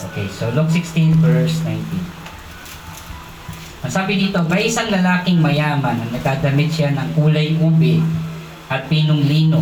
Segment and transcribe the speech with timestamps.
[0.00, 1.76] Okay, so Luke 16 verse 19.
[3.84, 8.00] Ang sabi dito, may isang lalaking mayaman na nagdadamit siya ng kulay ube
[8.72, 9.60] at pinong lino.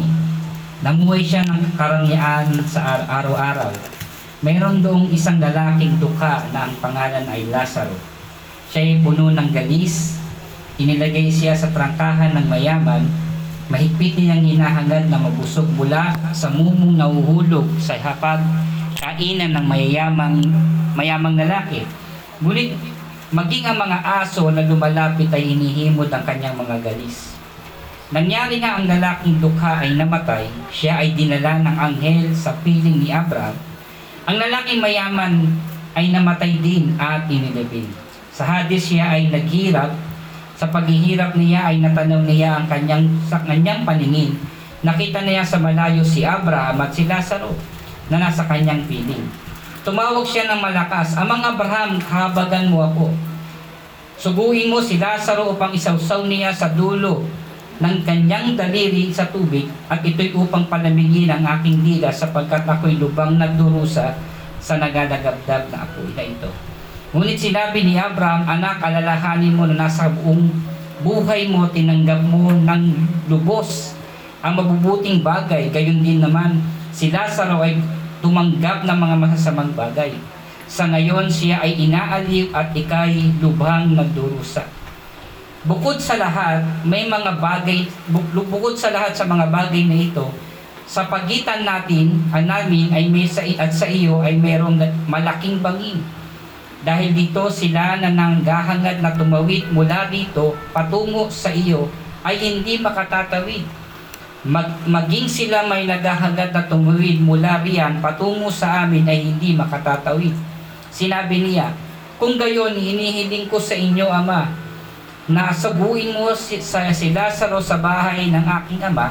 [0.86, 3.74] Namuhay siya ng karangyaan sa ar- araw-araw.
[4.46, 7.98] Mayroon doong isang lalaking duka na ang pangalan ay Lazaro.
[8.70, 10.22] Siya ay puno ng galis.
[10.78, 13.10] Inilagay siya sa trangkahan ng mayaman.
[13.66, 18.38] Mahigpit niyang hinahangad na mabusog mula sa mumong nahuhulog sa hapag
[18.98, 20.42] kainan ng mayayamang
[20.98, 21.86] mayamang lalaki.
[22.42, 22.74] Ngunit
[23.30, 27.38] maging ang mga aso na lumalapit ay hinihimod ang kanyang mga galis.
[28.08, 33.12] Nangyari nga ang lalaking dukha ay namatay, siya ay dinala ng anghel sa piling ni
[33.12, 33.52] Abraham.
[34.24, 35.44] Ang lalaking mayaman
[35.92, 37.86] ay namatay din at inilibing.
[38.32, 39.92] Sa Hades siya ay naghirap,
[40.56, 44.34] sa paghihirap niya ay natanaw niya ang kanyang, sa kanyang paningin.
[44.80, 47.77] Nakita niya sa malayo si Abraham at si Lazaro
[48.08, 49.24] na nasa kanyang piling.
[49.84, 53.06] Tumawag siya ng malakas, Amang Abraham, kahabagan mo ako.
[54.18, 57.22] Suguin mo si Lazaro upang isawsaw niya sa dulo
[57.78, 63.38] ng kanyang daliri sa tubig at ito'y upang palamigin ang aking dila sapagkat ako'y lubang
[63.38, 64.18] nagdurusa
[64.58, 66.50] sa nagadagabdab na apoy na ito.
[67.14, 70.50] Ngunit sinabi ni Abraham, Anak, alalahanin mo na nasa buong
[71.00, 72.82] buhay mo, tinanggap mo ng
[73.30, 73.94] lubos
[74.42, 75.70] ang mabubuting bagay.
[75.70, 76.58] Gayon din naman,
[76.90, 77.78] si Lazaro ay
[78.20, 80.12] tumanggap ng mga masasamang bagay.
[80.68, 84.68] Sa ngayon, siya ay inaaliw at ikay lubhang nagdurusa.
[85.64, 90.28] Bukod sa lahat, may mga bagay, bu- bukod sa lahat sa mga bagay na ito,
[90.88, 96.00] sa pagitan natin, ah, namin ay may sa, at sa iyo ay mayroong malaking bangin.
[96.80, 101.92] Dahil dito sila na nanggahangad na tumawid mula dito patungo sa iyo
[102.24, 103.68] ay hindi makatatawid.
[104.46, 110.30] Mag, maging sila may naghahangad na tumawid mula riyan patungo sa amin ay hindi makatatawid.
[110.94, 111.74] Sinabi niya,
[112.22, 114.46] kung gayon hinihiling ko sa inyo ama
[115.26, 119.10] na sabuin mo si, sa, si Lazaro sa bahay ng aking ama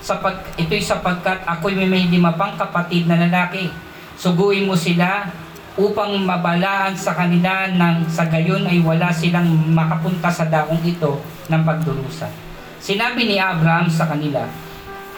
[0.00, 3.68] sapag, ito'y sapagkat ako'y may, lima pang kapatid na lalaki.
[4.16, 5.28] Suguin mo sila
[5.76, 11.20] upang mabalaan sa kanila nang sa gayon ay wala silang makapunta sa daong ito
[11.52, 12.45] ng pagdurusa.
[12.86, 14.46] Sinabi ni Abraham sa kanila,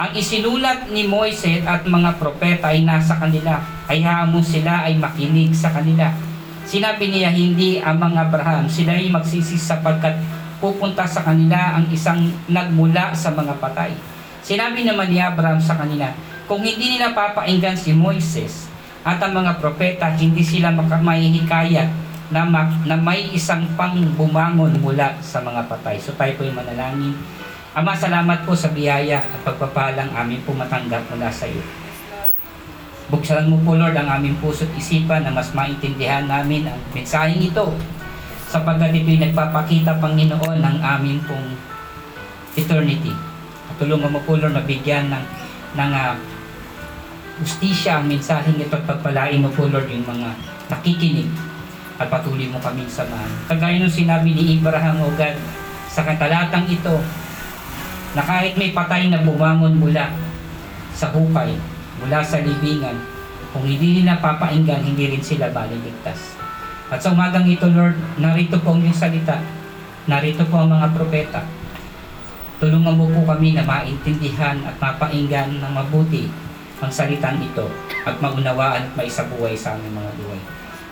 [0.01, 3.61] ang isinulat ni Moises at mga propeta ay nasa kanila.
[3.93, 6.09] Hayaan mo sila ay makinig sa kanila.
[6.65, 10.17] Sinabi niya hindi ang mga Abraham, sila ay magsisis sapagkat
[10.65, 13.93] pupunta sa kanila ang isang nagmula sa mga patay.
[14.41, 16.09] Sinabi naman ni Abraham sa kanila,
[16.49, 18.65] kung hindi nila papainggan si Moises
[19.05, 21.93] at ang mga propeta, hindi sila makamahihikayat
[22.33, 26.01] na, ma- na may isang pang bumangon mula sa mga patay.
[26.01, 27.13] So tayo po yung manalangin.
[27.77, 31.61] Ama, salamat po sa biyaya at pagpapalang amin po matanggap mula sa iyo.
[33.09, 37.73] Buksan mo po Lord ang aming puso't isipan na mas maintindihan namin ang mensaheng ito
[38.49, 41.57] sapagkat ito'y nagpapakita Panginoon ng aming pong
[42.57, 43.13] eternity.
[43.69, 45.25] At tulungan mo po Lord mabigyan ng,
[45.77, 46.17] ng uh,
[47.45, 50.29] justisya ang mensaheng ito at pagpalain mo po Lord yung mga
[50.73, 51.29] nakikinig
[52.01, 53.29] at patuloy mo kaming samahan.
[53.49, 55.37] Kagaya nung sinabi ni Abraham o God
[55.89, 56.97] sa katalatang ito
[58.17, 60.13] na kahit may patay na bumangon mula
[60.97, 61.53] sa hukay,
[62.01, 62.97] mula sa libingan,
[63.53, 66.37] kung hindi nila papainggan, hindi rin sila maliligtas.
[66.89, 69.37] At sa umagang ito, Lord, narito po ang iyong salita.
[70.09, 71.45] Narito po ang mga propeta.
[72.59, 76.27] Tulungan mo po kami na maintindihan at mapainggan ng mabuti
[76.81, 77.69] ang salitang ito
[78.09, 80.41] at maunawaan at maisabuhay sa aming mga buhay.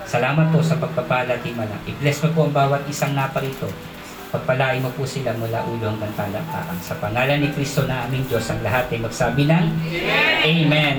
[0.06, 1.74] Salamat po sa pagpapala at himala.
[1.88, 3.66] I-bless mo po ang bawat isang naparito.
[4.26, 6.76] Pagpalain mo po sila mula ulo hanggang talaktaan.
[6.82, 9.66] Sa pangalan ni Kristo na aming Diyos, ang lahat ay magsabi ng
[10.42, 10.94] Amen.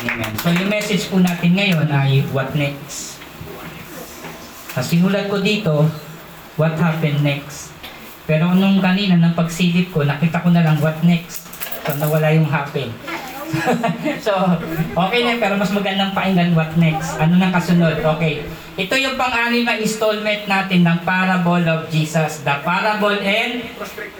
[0.00, 0.32] Amen.
[0.40, 3.20] So yung message po natin ngayon ay what next?
[4.72, 5.84] Sa sinulat ko dito,
[6.56, 7.68] what happened next?
[8.24, 11.50] Pero nung kanina, nang pagsilip ko, nakita ko na lang what next.
[11.84, 12.94] So nawala yung happen.
[14.26, 14.32] so,
[14.94, 17.18] okay na, pero mas magandang pakinggan what next.
[17.18, 17.98] Ano nang kasunod?
[18.16, 18.46] Okay.
[18.78, 22.40] Ito yung pang-anim na installment natin ng Parable of Jesus.
[22.46, 23.66] The Parable and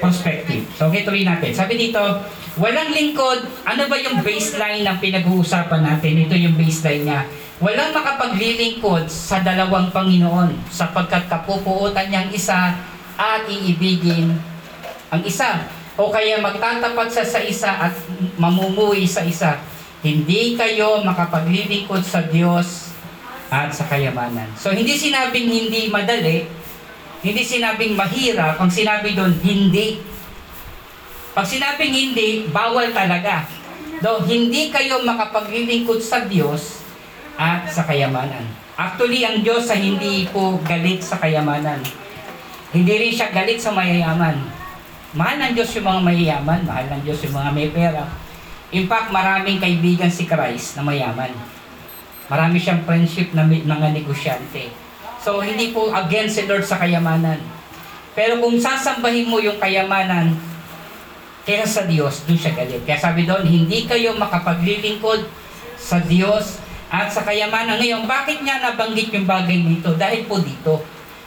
[0.02, 0.66] Perspective.
[0.76, 1.54] So, okay, tuloy natin.
[1.54, 2.00] Sabi dito,
[2.58, 3.46] walang lingkod.
[3.64, 6.26] Ano ba yung baseline ng pinag-uusapan natin?
[6.28, 7.20] Ito yung baseline niya.
[7.60, 12.72] Walang makapaglilingkod sa dalawang Panginoon sapagkat kapupuutan niyang isa
[13.20, 14.32] at iibigin
[15.12, 17.94] ang isa o kaya magtatapat sa sa isa at
[18.38, 19.58] mamumuhi sa isa.
[20.00, 22.94] Hindi kayo makapaglilingkod sa Diyos
[23.50, 24.48] at sa kayamanan.
[24.56, 26.46] So hindi sinabing hindi madali,
[27.20, 30.00] hindi sinabing mahirap, ang sinabi doon, hindi.
[31.36, 33.44] Pag sinabing hindi, bawal talaga.
[34.00, 36.80] Do, hindi kayo makapaglilingkod sa Diyos
[37.36, 38.48] at sa kayamanan.
[38.80, 41.84] Actually, ang Diyos ay hindi po galit sa kayamanan.
[42.72, 44.40] Hindi rin siya galit sa mayayaman.
[45.10, 48.06] Mahal ng Diyos yung mga mayayaman, mahal ng Diyos yung mga may pera.
[48.70, 51.34] In fact, maraming kaibigan si Christ na mayaman.
[52.30, 54.70] Marami siyang friendship na mga negosyante.
[55.18, 57.42] So, hindi po against si Lord sa kayamanan.
[58.14, 60.38] Pero kung sasambahin mo yung kayamanan
[61.42, 62.86] kaya sa Diyos, doon siya galit.
[62.86, 65.26] Kaya sabi doon, hindi kayo makapaglilingkod
[65.74, 67.82] sa Diyos at sa kayamanan.
[67.82, 69.90] Ngayon, bakit niya nabanggit yung bagay dito?
[69.98, 70.78] Dahil po dito.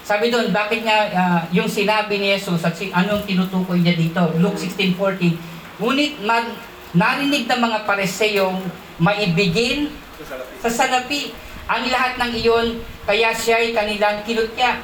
[0.04, 4.20] Sabi doon, bakit nga ah, yung sinabi ni Jesus at si, anong tinutukoy niya dito?
[4.36, 6.60] Luke 16.14 Ngunit man,
[6.92, 8.60] narinig ng mga pareseyong
[9.00, 9.88] maibigin
[10.60, 11.32] sa salapi
[11.72, 12.68] ang lahat ng iyon,
[13.08, 14.84] kaya siya ay kanilang kinutya.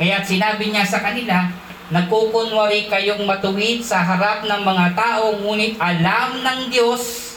[0.00, 1.52] Kaya sinabi niya sa kanila,
[1.92, 7.36] nagkukunwari kayong matuwid sa harap ng mga tao, ngunit alam ng Diyos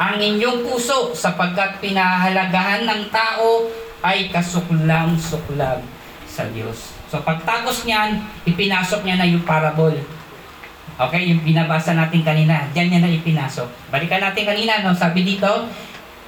[0.00, 3.68] ang inyong puso sapagkat pinahalagahan ng tao
[4.00, 5.97] ay kasuklam-suklam
[6.38, 6.94] sa Diyos.
[7.10, 9.98] So pagtapos niyan, ipinasok niya na yung parable.
[10.98, 13.66] Okay, yung binabasa natin kanina, diyan niya na ipinasok.
[13.90, 14.94] Balikan natin kanina, no?
[14.94, 15.66] sabi dito,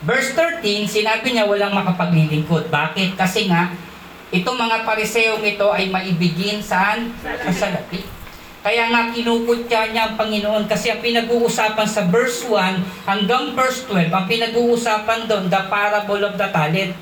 [0.03, 2.71] verse 13, sinabi niya walang makapaglilingkod.
[2.71, 3.19] Bakit?
[3.19, 3.71] Kasi nga,
[4.31, 7.11] itong mga pariseong ito ay maibigin saan?
[7.23, 8.03] Sa salapi.
[8.61, 14.13] Kaya nga kinukutya niya ang Panginoon kasi ang pinag-uusapan sa verse 1 hanggang verse 12,
[14.13, 16.93] ang pinag-uusapan doon, the parable of the talent.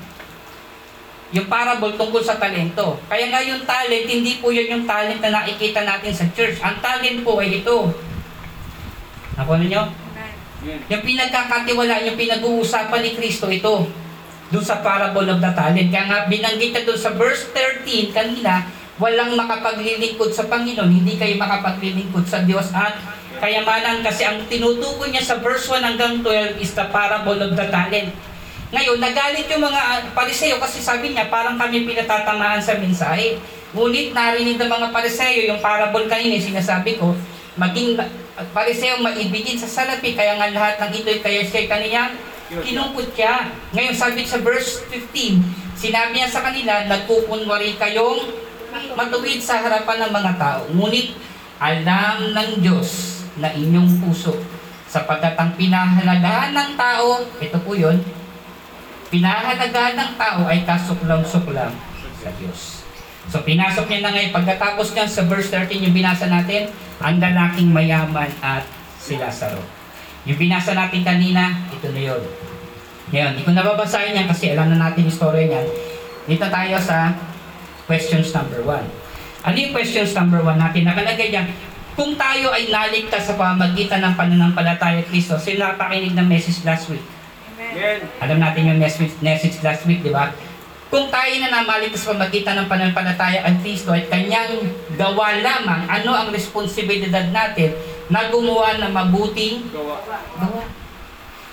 [1.29, 2.97] Yung parable tungkol sa talento.
[3.05, 6.57] Kaya nga yung talent, hindi po yun yung talent na nakikita natin sa church.
[6.57, 7.93] Ang talent po ay ito.
[9.37, 9.83] Nakuha niyo?
[10.89, 13.85] Yung pinagkakatiwalaan, yung pinag-uusapan ni Kristo ito.
[14.49, 15.87] Doon sa parable of the talent.
[15.93, 18.65] Kaya nga binanggit na doon sa verse 13 kanina,
[18.99, 22.99] walang makapaglilingkod sa Panginoon, hindi kayo makapaglilingkod sa Diyos at
[23.39, 27.67] kayamanan kasi ang tinutukoy niya sa verse 1 hanggang 12 is the parable of the
[27.71, 28.11] talent.
[28.69, 33.41] Ngayon, nagalit yung mga ah, pariseo kasi sabi niya parang kami pinatatamaan sa mensahe.
[33.73, 37.17] Ngunit narinig ng mga pariseo yung parable kanina sinasabi ko,
[37.57, 37.97] maging
[38.53, 42.13] pariseo maibigin sa salapi kaya nga lahat ng ito'y kaya siya kaniyang
[42.61, 43.49] kinungkot siya.
[43.73, 45.41] Ngayon sabi sa verse 15,
[45.73, 48.21] sinabi niya sa kanila, nagkukunwari kayong
[48.93, 50.61] matuwid sa harapan ng mga tao.
[50.77, 51.17] Ngunit
[51.57, 54.37] alam ng Diyos na inyong puso
[54.89, 58.01] sapagkat ang pinahalagahan ng tao, ito po yun,
[59.09, 61.73] pinahalagahan ng tao ay kasuklam-suklam
[62.21, 62.85] sa Diyos.
[63.29, 67.69] So pinasok niya na ngayon, pagkatapos niyan sa verse 13 yung binasa natin, ang lalaking
[67.69, 68.65] mayaman at
[68.97, 69.61] si Lazaro.
[70.25, 72.21] Yung binasa natin kanina, ito na yun.
[73.09, 75.67] Ngayon, hindi ko nababasahin yan kasi alam na natin yung story niyan.
[76.29, 77.13] Dito tayo sa
[77.89, 78.85] questions number one.
[79.41, 80.85] Ano yung questions number one natin?
[80.85, 81.49] Nakalagay dyan,
[81.97, 86.87] kung tayo ay naligtas sa pamagitan ng pananampalataya kay Kristo, sino nakapakinig ng message last
[86.93, 87.01] week?
[87.69, 87.99] Amen.
[88.17, 90.33] Alam natin yung message, message last week, di ba?
[90.89, 96.33] Kung tayo na namaligtas pamagitan ng pananampalataya ang Kristo at kanyang gawa lamang, ano ang
[96.33, 97.77] responsibilidad natin
[98.09, 100.01] na gumawa ng mabuting Gawa.
[100.41, 100.65] gawa?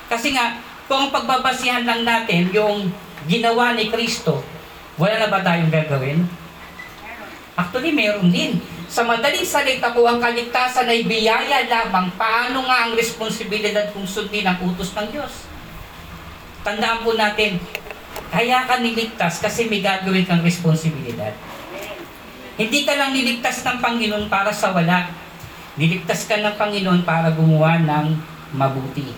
[0.09, 0.57] Kasi nga,
[0.89, 2.89] kung pagbabasihan lang natin yung
[3.29, 4.41] ginawa ni Kristo,
[4.97, 6.25] wala na ba tayong gagawin?
[7.53, 8.57] Actually, meron din.
[8.89, 12.09] Sa madaling salita ko, ang kaligtasan ay biyaya lamang.
[12.17, 15.45] Paano nga ang responsibilidad kung sundin ang utos ng Diyos?
[16.65, 17.61] Tandaan po natin,
[18.33, 21.31] kaya ka niligtas kasi may gagawin kang responsibilidad.
[22.57, 25.13] Hindi ka lang niligtas ng Panginoon para sa wala.
[25.77, 28.17] Niligtas ka ng Panginoon para gumawa ng
[28.57, 29.13] mabuti.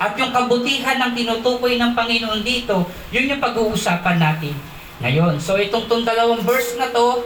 [0.00, 4.56] At yung kabutihan ng tinutukoy ng Panginoon dito, yun yung pag-uusapan natin
[5.04, 5.38] ngayon.
[5.38, 7.22] So itong tong dalawang verse na to,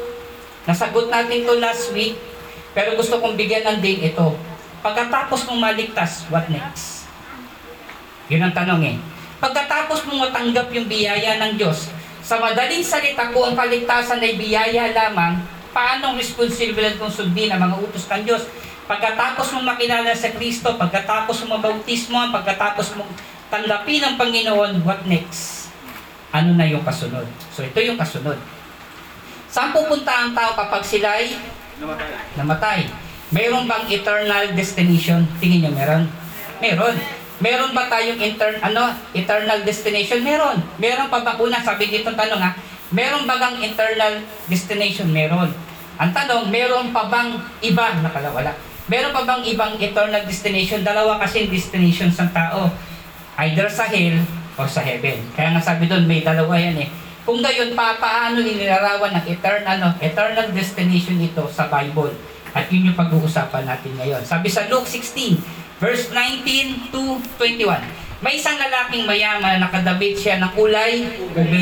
[0.69, 2.19] nasagot natin to last week,
[2.77, 4.37] pero gusto kong bigyan ng din ito.
[4.83, 7.09] Pagkatapos mong maligtas, what next?
[8.29, 8.97] Yun ang tanong eh.
[9.38, 11.87] Pagkatapos mong matanggap yung biyaya ng Diyos,
[12.21, 15.38] sa madaling salita ko ang kaligtasan ay biyaya lamang,
[15.71, 18.42] paano ang responsibilidad kung sundin ang mga utos ng Diyos?
[18.90, 23.11] Pagkatapos mong makilala sa Kristo, pagkatapos mong mabautismo, pagkatapos mong
[23.47, 25.71] tanggapin ang Panginoon, what next?
[26.35, 27.25] Ano na yung kasunod?
[27.54, 28.37] So ito yung kasunod.
[29.49, 31.33] Saan pupunta ang tao kapag sila'y
[31.78, 32.11] Namatay.
[32.37, 32.80] namatay.
[33.30, 35.25] Mayroon bang eternal destination?
[35.38, 36.04] Tingin niyo meron?
[36.59, 36.97] Meron.
[37.38, 40.26] Meron ba tayong intern ano, eternal destination?
[40.26, 40.59] Meron.
[40.83, 42.50] Meron pa ba una sabi dito ang tanong ha?
[42.90, 45.07] Meron ba bang eternal destination?
[45.12, 45.54] Meron.
[45.99, 47.95] Ang tanong, meron pa bang iba?
[48.02, 48.52] Nakala wala.
[48.88, 50.83] Meron pa bang ibang eternal destination?
[50.83, 52.73] Dalawa kasi destination ng tao.
[53.38, 54.18] Either sa hell
[54.59, 55.23] or sa heaven.
[55.37, 56.88] Kaya nga sabi doon, may dalawa yan eh.
[57.28, 62.16] Kung gayon, pa, paano inilarawan ng eternal, ano, eternal destination ito sa Bible?
[62.57, 64.25] At yun yung pag-uusapan natin ngayon.
[64.25, 67.83] Sabi sa Luke 16, verse 19 to 21.
[68.19, 71.07] May isang lalaking mayaman, nakadabit siya ng kulay,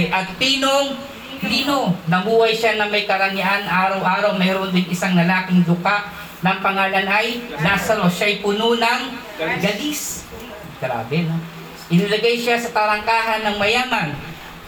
[0.08, 0.96] at pinong
[1.44, 1.92] lino.
[2.08, 4.40] Nabuhay siya na may karangyaan araw-araw.
[4.40, 6.08] Mayroon din isang lalaking duka
[6.40, 8.08] ng pangalan ay Lazaro.
[8.08, 9.02] Siya'y puno ng
[9.36, 10.24] galis.
[10.80, 11.36] Grabe, no?
[11.92, 14.16] Inilagay siya sa tarangkahan ng mayaman.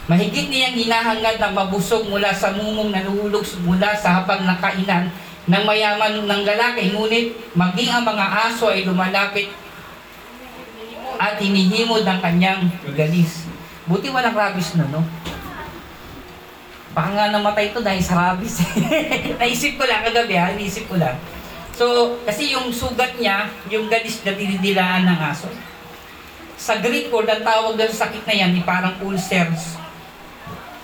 [0.09, 5.13] Mahigit niyang hinahangad na mabusog mula sa mumong naluhulog mula sa habang ng kainan
[5.49, 6.93] ng mayaman ng lalaki.
[6.93, 9.49] Ngunit maging ang mga aso ay lumalapit
[11.19, 13.49] at hinihimod ng kanyang galis.
[13.89, 15.03] Buti walang rabies no, no?
[16.93, 18.61] Baka nga namatay ito dahil sa rabies.
[19.41, 21.17] Naisip ko lang kagabi ha, naisip ko lang.
[21.79, 25.47] So, kasi yung sugat niya, yung galis na dinidilaan ng aso.
[26.59, 29.79] Sa Greek word, ang tawag sa sakit na yan, ni parang ulcers.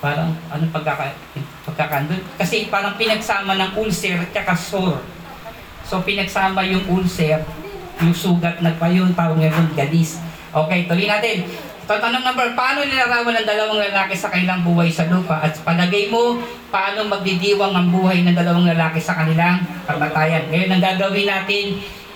[0.05, 1.17] Parang, ano pagkaka,
[1.65, 2.21] pagkakandun?
[2.37, 5.01] Kasi parang pinagsama ng ulcer at saka sore.
[5.81, 7.41] So, pinagsama yung ulcer,
[8.05, 10.21] yung sugat, nagpayon, tawag ngayon, galis.
[10.53, 11.49] Okay, tuloy natin.
[11.89, 15.41] Tatanong number, paano nilarawan ng dalawang lalaki sa kanilang buhay sa lupa?
[15.41, 16.37] At palagay mo,
[16.69, 20.53] paano magdidiwang ang buhay ng dalawang lalaki sa kanilang kamatayan?
[20.53, 21.65] Ngayon, ang gagawin natin,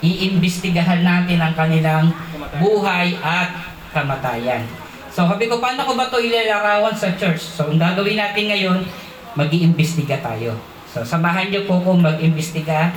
[0.05, 2.13] iimbestigahan natin ang kanilang
[2.61, 3.49] buhay at
[3.97, 4.88] kamatayan.
[5.19, 7.43] So, sabi ko, paano ko ba ito ilalarawan sa church?
[7.43, 8.87] So, ang gagawin natin ngayon,
[9.35, 10.55] mag-iimbestiga tayo.
[10.87, 12.95] So, samahan niyo po kung mag-imbestiga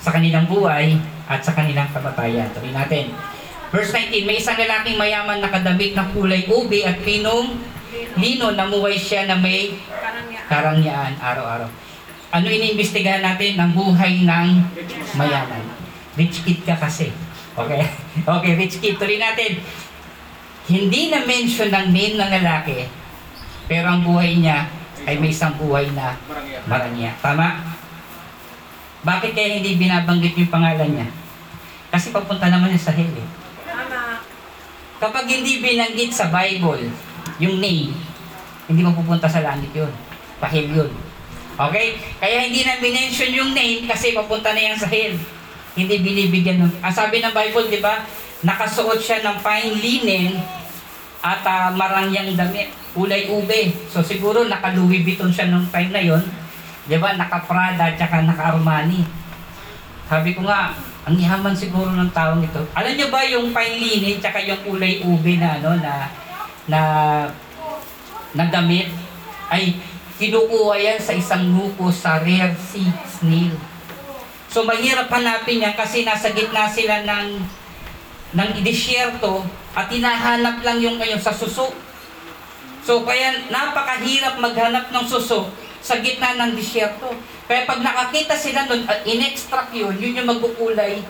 [0.00, 0.96] sa kanilang buhay
[1.28, 2.48] at sa kanilang kamatayan.
[2.56, 3.12] Tuloy natin.
[3.76, 7.60] Verse 19, may isang lalaking mayaman nakadamit ng kulay ube at pinong
[8.16, 9.76] lino, namuhay siya na may
[10.48, 11.68] karangyaan araw-araw.
[12.40, 13.60] Ano iniimbestigahan natin?
[13.60, 14.48] Ang buhay ng
[15.12, 15.68] mayaman.
[16.16, 17.12] Rich kid ka kasi.
[17.52, 17.84] Okay?
[18.40, 18.96] Okay, rich kid.
[18.96, 19.60] Tuloy natin.
[20.70, 22.86] Hindi na mention ng name ng lalaki,
[23.66, 24.70] pero ang buhay niya
[25.02, 26.14] ay may isang buhay na
[26.70, 27.10] marangya.
[27.18, 27.58] Tama?
[29.02, 31.08] Bakit kaya hindi binabanggit yung pangalan niya?
[31.90, 33.28] Kasi papunta naman niya sa hell eh.
[33.66, 34.22] Tama.
[35.02, 36.86] Kapag hindi binanggit sa Bible,
[37.42, 37.90] yung name,
[38.70, 39.90] hindi mapupunta sa langit yun.
[40.38, 40.90] Pahil yun.
[41.58, 41.98] Okay?
[42.22, 45.18] Kaya hindi na binention yung name kasi papunta na yan sa hell.
[45.74, 46.72] Hindi binibigyan ng...
[46.78, 48.06] Ang sabi ng Bible, di ba?
[48.40, 50.40] Nakasuot siya ng fine linen
[51.20, 53.76] at ah, marangyang damit, kulay ube.
[53.92, 56.24] So siguro naka Louis siya nung time na yon.
[56.88, 57.12] Di ba?
[57.14, 59.04] Naka Prada at naka Armani.
[60.08, 60.72] Sabi ko nga,
[61.04, 62.60] ang yaman siguro ng taong ito.
[62.72, 65.92] Alam niyo ba yung fine linen tsaka yung kulay ube na ano na
[66.68, 66.80] na
[68.36, 68.92] na damit
[69.48, 69.80] ay
[70.20, 73.56] kinukuha yan sa isang grupo sa rare sea snail.
[74.52, 77.59] So mahirap hanapin yan kasi nasa gitna sila ng
[78.30, 79.42] ng disyerto
[79.74, 81.74] at hinahanap lang yung ngayon sa suso.
[82.86, 85.50] So kaya napakahirap maghanap ng suso
[85.82, 87.10] sa gitna ng disyerto.
[87.50, 91.02] Kaya pag nakakita sila nun at in-extract yun, yun yung magkukulay,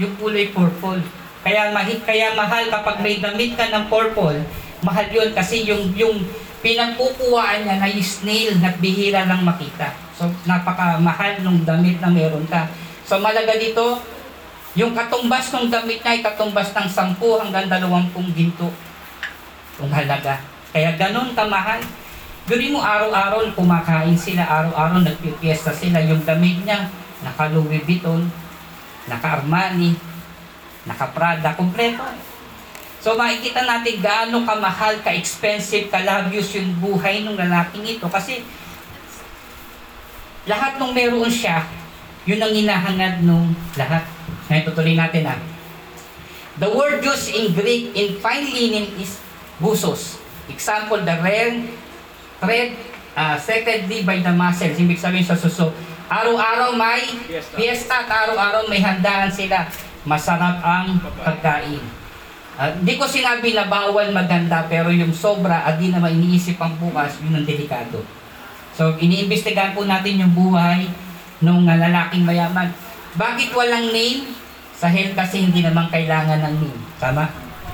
[0.00, 0.98] yung kulay purple.
[1.40, 4.42] Kaya mahit kaya mahal kapag may damit ka ng purple,
[4.82, 6.20] mahal yun kasi yung yung
[6.60, 9.96] pinagkukuhaan niya na yung snail na bihira lang makita.
[10.18, 12.68] So napakamahal nung damit na meron ka.
[13.08, 13.96] So malaga dito,
[14.78, 18.70] yung katumbas ng damit na ay katumbas ng 10 hanggang 20 ginto.
[19.74, 20.38] Kung halaga.
[20.70, 21.82] Kaya ganun kamahal.
[22.46, 25.98] Guri mo araw-araw kumakain sila, araw-araw nagpipiesta sila.
[26.02, 26.86] Yung damit niya,
[27.22, 28.30] naka Louis Vuitton,
[29.10, 29.94] naka Armani,
[30.86, 32.06] naka Prada, kompleto.
[33.00, 38.06] So makikita natin gaano kamahal, ka-expensive, ka-lavious yung buhay ng lalaking ito.
[38.06, 38.44] Kasi
[40.44, 41.64] lahat ng meron siya,
[42.28, 44.04] yun ang hinahangad nung lahat.
[44.50, 45.38] Ngayon tutuloy natin ah.
[46.58, 49.22] The word used in Greek in fine linen is
[49.62, 50.18] busos.
[50.50, 51.62] Example, the rare
[52.42, 52.74] thread
[53.14, 54.74] uh, secondly by the muscles.
[54.74, 55.70] Ibig sabihin sa suso.
[56.10, 57.54] Araw-araw may Fiesta.
[57.54, 59.70] fiesta at araw-araw may handaan sila.
[60.02, 61.78] Masarap ang pagkain.
[62.58, 66.74] Ah, Hindi ko sinabi na bawal maganda pero yung sobra at di naman iniisip ang
[66.82, 68.02] bukas, yun ang delikado.
[68.74, 70.90] So, iniimbestigahan po natin yung buhay
[71.38, 72.74] nung ah, lalaking mayaman.
[73.18, 74.30] Bakit walang name?
[74.76, 76.80] Sa hell kasi hindi naman kailangan ng name.
[77.02, 77.26] Tama?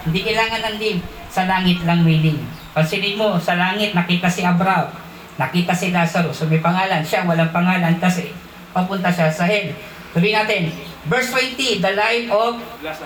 [0.09, 1.01] Hindi kailangan ng name.
[1.29, 2.41] Sa langit lang may name.
[2.73, 4.89] Pansinin mo, sa langit nakita si Abraham.
[5.37, 6.41] Nakita si Lazarus.
[6.41, 7.05] So may pangalan.
[7.05, 8.33] Siya walang pangalan kasi
[8.73, 9.77] papunta siya sa hell.
[10.17, 10.73] Tuloy natin.
[11.05, 12.57] Verse 20, the life of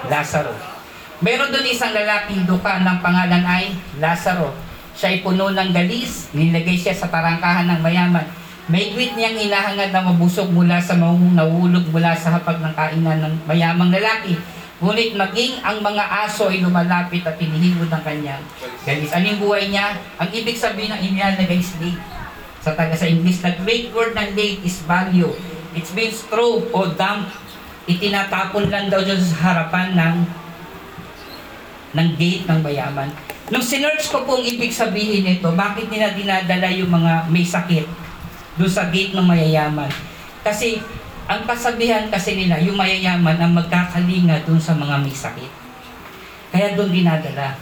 [0.07, 0.81] Lazarus.
[1.21, 4.57] Meron doon isang lalaking duka ng pangalan ay Lazaro.
[4.97, 8.25] Siya ay puno ng galis, nilagay siya sa tarangkahan ng mayaman.
[8.69, 13.25] May gwit niyang hinahangad na mabusog mula sa mahung nahulog mula sa hapag ng kainan
[13.25, 14.37] ng mayamang lalaki.
[14.81, 18.41] Ngunit maging ang mga aso ay lumalapit at pinihimod ng kanyang
[18.85, 19.13] galis.
[19.13, 19.97] Ano yung buhay niya?
[20.17, 22.01] Ang ibig sabihin ng inilalagay is late.
[22.61, 25.33] Sa taga sa English, the great word ng late is value.
[25.73, 27.33] It means throw o dump.
[27.89, 30.17] Itinatapon lang daw dyan sa harapan ng
[31.97, 33.09] ng gate ng mayaman.
[33.51, 38.10] Nung sinerch ko po ang ibig sabihin nito, bakit nila dinadala yung mga may sakit
[38.59, 39.91] doon sa gate ng mayayaman?
[40.41, 40.81] Kasi
[41.31, 45.53] ang kasabihan kasi nila, yung mayayaman ang magkakalinga doon sa mga may sakit.
[46.51, 47.55] Kaya doon dinadala.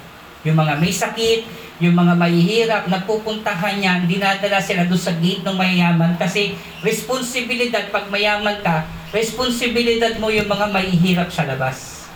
[0.46, 1.44] Yung mga may sakit,
[1.78, 8.08] yung mga mahihirap, nagpupuntahan yan, dinadala sila doon sa gate ng mayayaman kasi responsibilidad, pag
[8.08, 12.08] mayaman ka, responsibilidad mo yung mga mahihirap sa labas.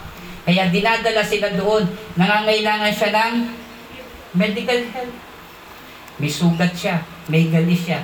[0.43, 1.87] Kaya dinadala sila doon.
[2.19, 3.35] Nangangailangan siya ng
[4.35, 5.15] medical help.
[6.19, 8.03] May sugat siya, may gali siya.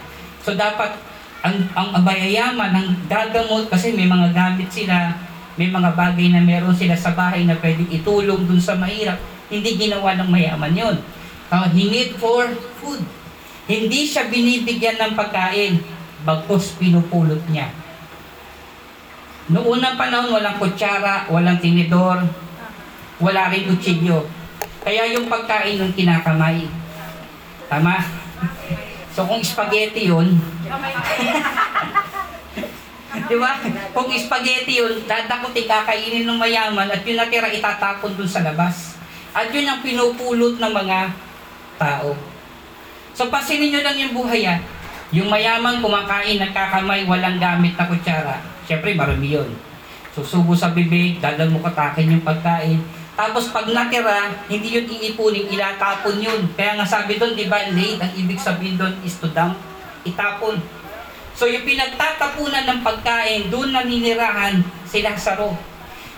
[0.49, 0.97] So dapat
[1.45, 5.12] ang ang mayayaman ang gagamot kasi may mga gamit sila,
[5.61, 9.21] may mga bagay na meron sila sa bahay na pwedeng itulong dun sa mahirap.
[9.52, 10.97] Hindi ginawa ng mayaman yon.
[11.52, 12.49] Uh, he need for
[12.81, 13.05] food.
[13.69, 15.85] Hindi siya binibigyan ng pagkain,
[16.25, 17.69] bagkus pinupulot niya.
[19.52, 22.25] Noong unang panahon, walang kutsara, walang tinidor,
[23.21, 24.25] wala rin kutsilyo.
[24.81, 26.64] Kaya yung pagkain ng kinakamay.
[27.69, 28.27] Tama?
[29.18, 30.30] So kung spaghetti yun,
[33.26, 33.58] di ba?
[33.90, 38.94] Kung spaghetti yun, dadakutin kakainin ng mayaman at yun natira itatapon dun sa labas.
[39.34, 41.10] At yun ang pinupulot ng mga
[41.82, 42.14] tao.
[43.10, 44.62] So pasinin nyo lang yung buhay ah.
[45.10, 48.38] Yung mayaman kumakain, nagkakamay, walang gamit na kutsara.
[48.70, 49.50] Siyempre, marami yun.
[50.14, 52.78] Susubo sa bibig, dadal mo katakin yung pagkain.
[53.18, 56.46] Tapos pag natira, hindi yun iipunin, ilatapon yun.
[56.54, 59.58] Kaya nga sabi doon, di ba, laid, ang ibig sabihin doon is to dump,
[60.06, 60.62] itapon.
[61.34, 65.58] So yung pinagtatapunan ng pagkain, doon naninirahan si Lazaro.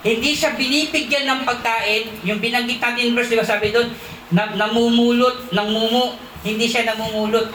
[0.04, 3.88] Hindi siya binibigyan ng pagkain, yung binanggit natin verse, di ba sabi doon,
[4.36, 7.48] na, namumulot ng mumu, hindi siya namumulot.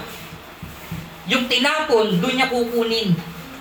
[1.29, 3.13] Yung tinapon, doon niya kukunin.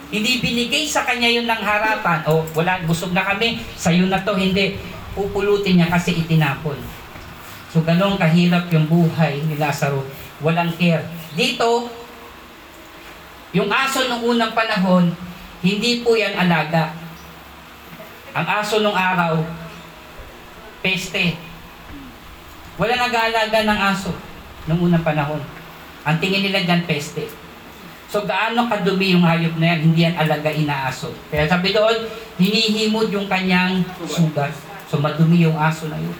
[0.08, 2.24] Hindi binigay sa kanya yun ng harapan.
[2.28, 4.36] O, wala, busog na kami, sa'yo na to.
[4.36, 4.76] Hindi.
[5.14, 6.76] Pupulutin niya kasi itinapon.
[7.70, 10.06] So, ganun kahirap yung buhay ni Lazaro.
[10.42, 11.06] Walang care.
[11.34, 11.90] Dito,
[13.54, 15.14] yung aso nung unang panahon,
[15.62, 16.94] hindi po yan alaga.
[18.34, 19.38] Ang aso nung araw,
[20.82, 21.38] peste.
[22.74, 24.10] Wala nag-aalaga ng aso
[24.66, 25.38] nung unang panahon.
[26.02, 27.30] Ang tingin nila dyan, peste.
[28.14, 31.10] So gaano kadumi yung hayop na yan, hindi yan alaga inaaso.
[31.34, 32.06] Kaya sabi doon,
[32.38, 34.54] hinihimod yung kanyang sugat.
[34.90, 36.16] So madumi yung aso na yun.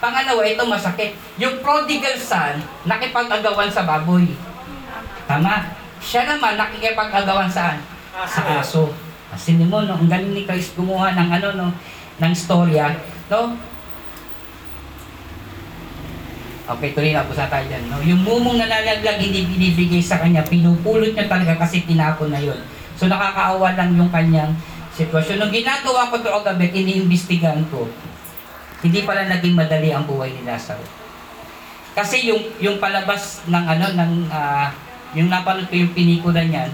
[0.00, 1.12] Pangalawa, ito masakit.
[1.36, 2.56] Yung prodigal son,
[2.88, 4.32] nakipag-agawan sa baboy.
[5.28, 5.76] Tama?
[6.00, 7.84] Siya naman nakikipag-agawan saan?
[8.24, 8.96] Sa aso.
[9.30, 11.68] Kasi mo, no, ang galing ni Christ gumawa ng ano, no,
[12.18, 12.96] ng storya,
[13.28, 13.54] no?
[16.70, 17.90] Okay, tuloy na po sa tayo dyan.
[17.90, 17.98] No?
[17.98, 22.58] Yung mumong nalalaglag, hindi binibigay sa kanya, pinupulot niya talaga kasi tinapon na yun.
[22.94, 24.54] So nakakaawa lang yung kanyang
[25.00, 25.36] sitwasyon.
[25.40, 27.88] Nung ginagawa ko ito agabi, iniimbestigahan ko,
[28.84, 30.84] hindi pala naging madali ang buhay ni Lazaro.
[31.96, 34.72] Kasi yung yung palabas ng ano ng ah,
[35.12, 36.70] yung napanood ko yung pinikula niyan,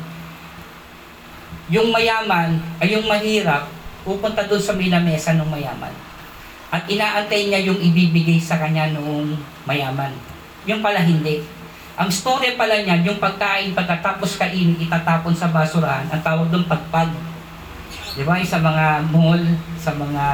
[1.72, 3.66] yung mayaman ay yung mahirap
[4.06, 5.90] pupunta doon sa may lamesa ng mayaman.
[6.70, 9.34] At inaantay niya yung ibibigay sa kanya noong
[9.66, 10.14] mayaman.
[10.66, 11.42] Yung pala hindi.
[11.96, 17.08] Ang story pala niya, yung pagkain pagkatapos kainin, itatapon sa basurahan, ang tawag doon pagpag.
[18.16, 18.40] Di ba?
[18.40, 19.44] Sa mga mall,
[19.76, 20.24] sa mga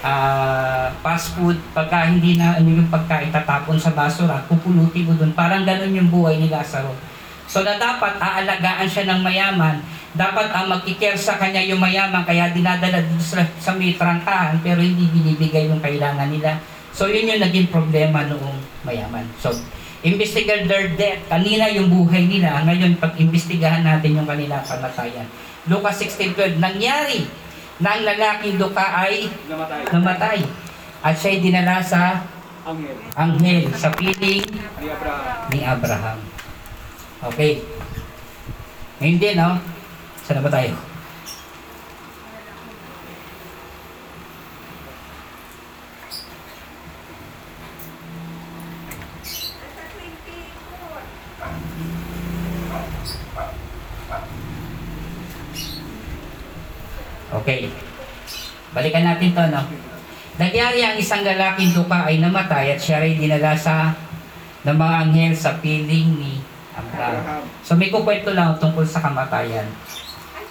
[0.00, 5.36] ah, fast food, pagka hindi na ano yung pagkain tatapon sa basura, pupulutin mo doon.
[5.36, 6.96] Parang ganun yung buhay ni Lazaro.
[7.44, 9.84] So na dapat aalagaan siya ng mayaman,
[10.16, 14.80] dapat ang magkikare sa kanya yung mayaman, kaya dinadala dito sa, sa may trangkahan, pero
[14.80, 16.56] hindi binibigay yung kailangan nila.
[16.96, 19.26] So yun yung naging problema noong mayaman.
[19.42, 19.52] So,
[20.06, 21.26] investigate their death.
[21.26, 25.26] Kanina yung buhay nila, ngayon pag-imbestigahan natin yung kanilang kamatayan.
[25.64, 27.24] Lucas 16.12, nangyari
[27.76, 29.82] na ang lalaking duka ay Namatay.
[29.90, 30.38] namatay.
[31.00, 32.20] At siya'y dinala sa
[32.64, 32.96] Angel.
[33.14, 34.44] anghel sa piling
[34.78, 35.48] Ni Abraham.
[35.50, 36.18] ni Abraham.
[37.24, 37.60] Okay.
[38.98, 39.50] Ngayon din, no?
[40.22, 40.72] Saan na ba tayo?
[57.34, 57.70] Okay.
[58.74, 59.62] Balikan natin to, no?
[60.34, 63.94] Nagyari ang isang lalaking duka ay namatay at siya rin dinala sa
[64.66, 66.42] ng mga anghel sa piling ni
[66.74, 67.46] Abraham.
[67.62, 69.70] So may kukwento lang tungkol sa kamatayan.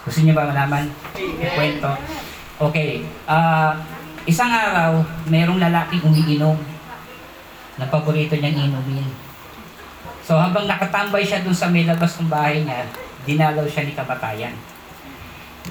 [0.08, 0.88] Gusto niyo ba malaman?
[1.20, 1.92] May kwento.
[2.64, 3.04] Okay.
[3.28, 3.76] ah
[4.24, 6.56] isang araw, mayroong lalaking umiinom
[7.76, 9.04] na paborito niyang inumin.
[10.24, 12.88] So habang nakatambay siya dun sa may labas ng bahay niya,
[13.28, 14.56] dinalaw siya ni kamatayan.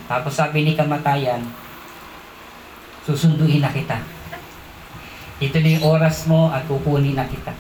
[0.05, 1.41] Tapos sabi ni kamatayan,
[3.07, 3.99] susunduin na kita.
[5.43, 7.51] ito na yung oras mo at kukunin na kita.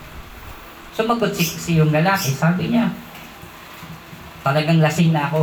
[0.94, 2.94] Sumagot si, si yung lalaki, sabi niya,
[4.46, 5.42] talagang lasing na ako.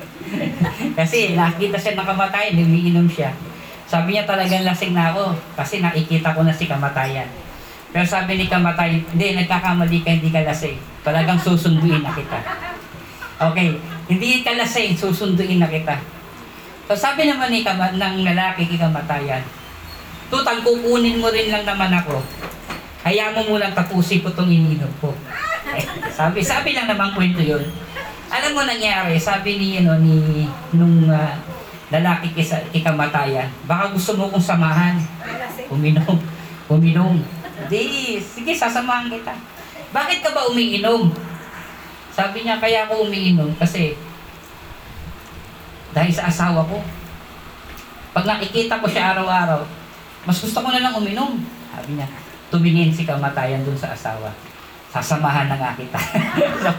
[1.00, 3.32] kasi nakita siya ng kamatayan, umiinom siya.
[3.88, 7.26] Sabi niya talagang lasing na ako kasi nakikita ko na si kamatayan.
[7.90, 10.78] Pero sabi ni kamatayan, hindi, nagkakamali ka, hindi ka lasing.
[11.02, 12.38] Talagang susunduin na kita.
[13.40, 13.80] Okay,
[14.12, 16.19] hindi ka lasing, susunduin na kita.
[16.90, 19.46] So sabi naman ni kama, ng lalaki kay kamatayan,
[20.26, 22.18] Tutal, kukunin mo rin lang naman ako.
[23.06, 25.14] Hayaan mo munang tapusin ko itong ininom ko.
[25.70, 27.62] Eh, sabi, sabi lang naman kwento yun.
[28.26, 31.38] Alam mo nangyari, sabi ni, ano, ni, nung ah,
[31.94, 34.98] lalaki kisa, kikamatayan, baka gusto mo kong samahan.
[35.70, 36.18] Uminom.
[36.66, 37.22] Uminom.
[37.70, 39.34] Di, sige, sasamahan kita.
[39.94, 41.14] Bakit ka ba umiinom?
[42.10, 43.94] Sabi niya, kaya ako umiinom kasi
[45.90, 46.78] dahil sa asawa ko.
[48.10, 49.62] Pag nakikita ko siya araw-araw,
[50.26, 51.38] mas gusto ko na lang uminom.
[51.70, 52.08] Sabi niya,
[52.50, 54.34] tumingin si kamatayan dun sa asawa.
[54.90, 56.00] Sasamahan na nga kita.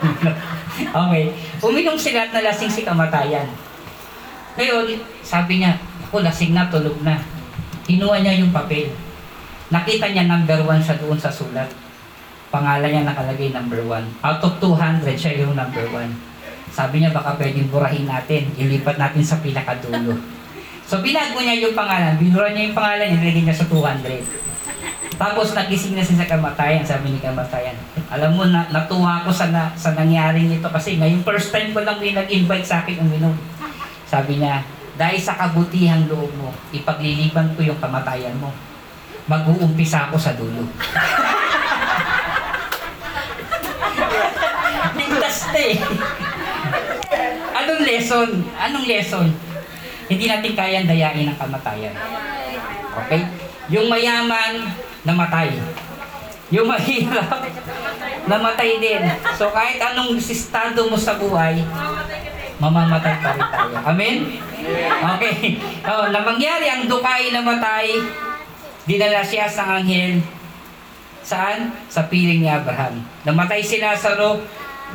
[1.07, 1.31] okay.
[1.63, 3.47] Uminom sila at nalasing si kamatayan.
[4.59, 5.79] Ngayon, sabi niya,
[6.11, 7.15] ako lasing na, tulog na.
[7.87, 8.91] Kinuha niya yung papel.
[9.71, 11.71] Nakita niya number one siya doon sa sulat.
[12.51, 14.03] Pangalan niya nakalagay number one.
[14.19, 16.11] Out of 200, siya yung number one.
[16.71, 18.47] Sabi niya, baka pwedeng burahin natin.
[18.55, 20.15] Ilipat natin sa pinakadulo.
[20.87, 22.15] So, binago niya yung pangalan.
[22.15, 24.23] Binura niya yung pangalan, nilagay niya sa 200.
[25.19, 26.83] Tapos, nagising na siya sa kamatayan.
[26.87, 27.75] Sabi ni kamatayan,
[28.07, 31.83] alam mo, na, natuwa ako sa, na, sa nangyaring ito kasi ngayong first time ko
[31.83, 33.35] lang may nag-invite sa akin uminom.
[34.07, 34.63] Sabi niya,
[34.99, 38.51] dahil sa kabutihang loob mo, ipagliliban ko yung kamatayan mo.
[39.27, 40.67] Mag-uumpisa ako sa dulo.
[44.99, 45.79] Ligtas na eh.
[47.71, 48.29] Anong lesson?
[48.59, 49.27] Anong lesson?
[50.11, 51.95] Hindi natin kayang dayain ang kamatayan.
[52.99, 53.23] Okay?
[53.71, 54.75] Yung mayaman,
[55.07, 55.55] namatay.
[56.51, 57.47] Yung mahirap,
[58.27, 59.07] namatay din.
[59.39, 61.63] So kahit anong sistado mo sa buhay,
[62.59, 63.75] mamamatay pa rin tayo.
[63.87, 64.17] Amen?
[65.15, 65.55] Okay.
[65.87, 67.87] Oh, na mangyari ang dukay namatay,
[68.83, 70.19] dinala siya sa anghel.
[71.23, 71.71] Saan?
[71.87, 72.99] Sa piling ni Abraham.
[73.23, 74.43] Namatay si Lazaro,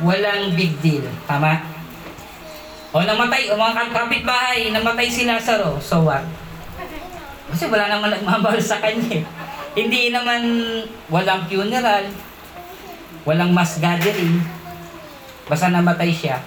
[0.05, 1.09] walang big deal.
[1.25, 1.76] Tama?
[2.95, 5.75] O namatay, o mga kapitbahay, namatay si Lazaro.
[5.83, 6.23] So what?
[7.51, 9.19] Kasi wala naman nagmamahal sa kanya.
[9.19, 9.23] eh.
[9.77, 10.41] Hindi naman
[11.07, 12.09] walang funeral,
[13.23, 14.41] walang mass gathering.
[15.47, 16.41] Basta namatay siya,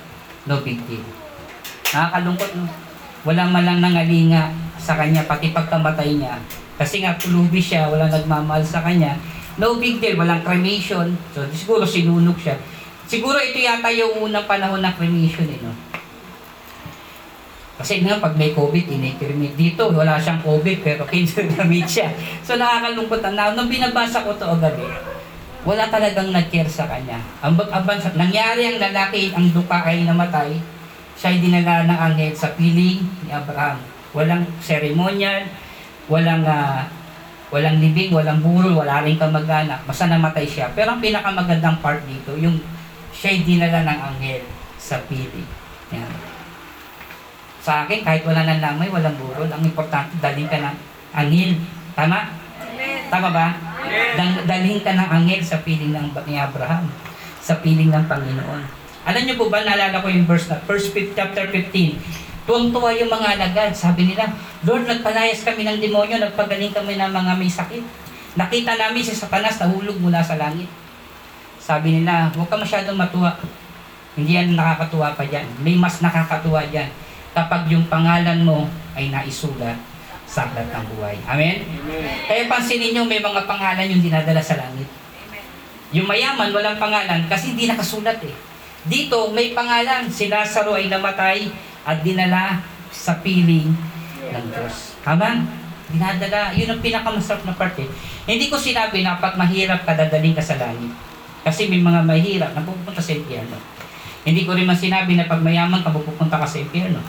[0.44, 1.05] no big deal.
[1.90, 2.68] Nakakalungkot, no?
[3.24, 6.40] Walang malang nangalinga sa kanya, pati pagkamatay niya.
[6.81, 9.16] Kasi nga, pulubi siya, walang nagmamahal sa kanya.
[9.61, 11.12] No big deal, walang cremation.
[11.37, 12.57] So, siguro sinunog siya.
[13.05, 15.72] Siguro ito yata yung unang panahon ng cremation, eh, no?
[17.81, 19.88] Kasi nga, pag may COVID, ini-cremate dito.
[19.88, 22.12] Wala siyang COVID, pero kincremate siya.
[22.45, 23.57] So, nakakalungkot na.
[23.57, 24.85] Nung binabasa ko to o gabi,
[25.64, 27.21] wala talagang nag-care sa kanya.
[27.40, 30.61] Ang, ang bansa, nangyari ang lalaki, ang duka ay namatay,
[31.16, 33.81] siya ay dinala ng anghel sa piling ni Abraham.
[34.12, 35.49] Walang seremonyal,
[36.09, 36.85] walang ah,
[37.53, 39.85] walang libing, walang burol, wala rin kamag-anak.
[39.85, 40.73] Basta namatay siya.
[40.73, 42.57] Pero ang pinakamagandang part dito, yung
[43.12, 44.45] siya ay dinala ng anghel
[44.81, 45.49] sa piling.
[45.93, 46.30] Yan.
[47.61, 50.77] Sa akin, kahit wala nang lamay, walang burol, ang importante, dalhin ka ng
[51.12, 51.61] anghel.
[51.92, 52.33] Tama?
[53.12, 53.53] Tama ba?
[54.16, 56.88] Dal- dalhin ka ng anghel sa piling ng ni Abraham,
[57.44, 58.64] sa piling ng Panginoon.
[59.05, 63.29] Alam niyo po ba, naalala ko yung verse na, first chapter 15, tuwang-tuwa yung mga
[63.37, 63.73] alagad.
[63.77, 64.33] Sabi nila,
[64.64, 67.85] Lord, nagpalayas kami ng demonyo, nagpagaling kami ng mga may sakit.
[68.40, 70.68] Nakita namin si Satanas nahulog mula sa langit.
[71.61, 73.37] Sabi nila, huwag ka masyadong matuwa.
[74.16, 75.44] Hindi yan nakakatuwa pa dyan.
[75.61, 76.88] May mas nakakatuwa dyan
[77.31, 78.66] kapag yung pangalan mo
[78.99, 79.79] ay naisulat
[80.31, 81.16] sa aklat ng buhay.
[81.27, 81.66] Amen?
[82.27, 84.87] Kaya pansinin nyo, may mga pangalan yung dinadala sa langit.
[85.90, 88.35] Yung mayaman, walang pangalan kasi hindi nakasulat eh.
[88.87, 90.07] Dito, may pangalan.
[90.07, 91.51] Si Lazaro ay namatay
[91.83, 92.62] at dinala
[92.95, 93.75] sa piling
[94.31, 94.95] ng Diyos.
[95.03, 95.43] Tama?
[95.90, 96.55] Dinadala.
[96.55, 97.90] Yun ang pinakamasarap na part eh.
[98.31, 100.95] Hindi ko sinabi na pag mahirap ka, dadaling ka sa langit.
[101.43, 103.59] Kasi may mga mahirap na pupunta sa impyerno.
[104.24, 107.00] Hindi ko rin man sinabi na pag mayaman ka, pupunta ka sa impyerno.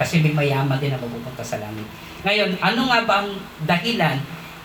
[0.00, 1.84] Kasi may mayaman din na pupunta sa langit.
[2.24, 3.30] Ngayon, ano nga ba ang
[3.64, 4.16] dahilan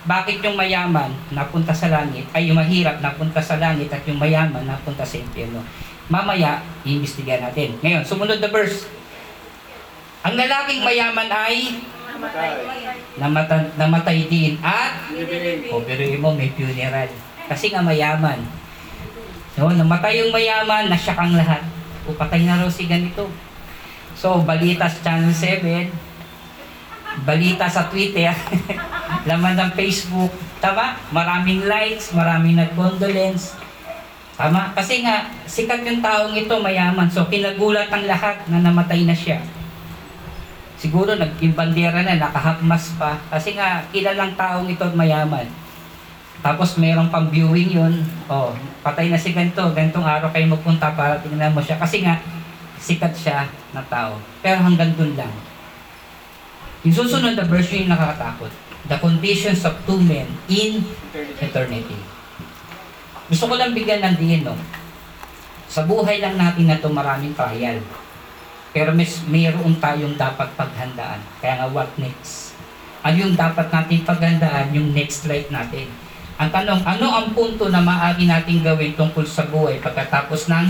[0.06, 4.62] bakit yung mayaman napunta sa langit ay yung mahirap napunta sa langit at yung mayaman
[4.62, 5.58] napunta sa impyerno?
[6.06, 7.74] Mamaya, iimbestigahan natin.
[7.82, 8.86] Ngayon, sumunod na verse.
[10.22, 11.82] Ang lalaking mayaman ay
[13.18, 15.10] namata, namatay din at
[15.74, 17.10] o biruin mo may funeral.
[17.50, 18.40] Kasi nga mayaman.
[19.58, 21.62] No, namatay yung mayaman, nasyak ang lahat.
[22.06, 23.26] O patay na raw si ganito.
[24.16, 28.32] So, balita sa Channel 7, balita sa Twitter,
[29.28, 30.96] laman ng Facebook, Tama?
[31.12, 33.54] Maraming likes, maraming nag-condolence.
[34.36, 34.72] Tama?
[34.72, 37.08] Kasi nga, sikat yung taong ito, mayaman.
[37.12, 39.40] So, kinagulat ang lahat na namatay na siya.
[40.76, 43.20] Siguro, nag yung bandera na, nakahapmas pa.
[43.32, 45.48] Kasi nga, kilalang taong ito mayaman.
[46.44, 47.94] Tapos, mayroong pang viewing yun.
[48.28, 48.52] Oh,
[48.84, 49.62] patay na si ganito.
[49.72, 51.80] Ganitong araw kayo magpunta para tingnan mo siya.
[51.80, 52.20] Kasi nga,
[52.78, 54.20] sikat siya na tao.
[54.44, 55.32] Pero hanggang dun lang.
[56.86, 58.52] Yung susunod na verse yung nakakatakot.
[58.86, 60.86] The conditions of two men in
[61.42, 61.98] eternity.
[63.26, 64.54] Gusto ko lang bigyan ng diin, no?
[65.66, 67.82] Sa buhay lang natin na to maraming trial.
[68.70, 71.18] Pero may, mayroon tayong dapat paghandaan.
[71.42, 72.54] Kaya nga, what next?
[73.02, 74.70] Ano yung dapat natin paghandaan?
[74.70, 75.90] Yung next life natin.
[76.36, 80.66] Ang tanong, ano ang punto na maaari natin gawin tungkol sa buhay pagkatapos ng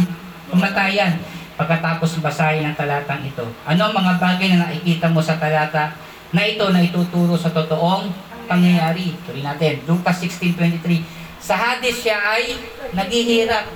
[0.54, 1.18] kamatayan?
[1.58, 3.42] Pagkatapos basahin ang talatang ito.
[3.66, 5.98] Ano ang mga bagay na nakikita mo sa talata
[6.30, 8.14] na ito na ituturo sa totoong
[8.46, 9.18] pangyayari?
[9.26, 11.02] Tuloy natin, Lucas 16.23
[11.42, 12.54] Sa Hades siya ay
[12.94, 13.66] naghihirap.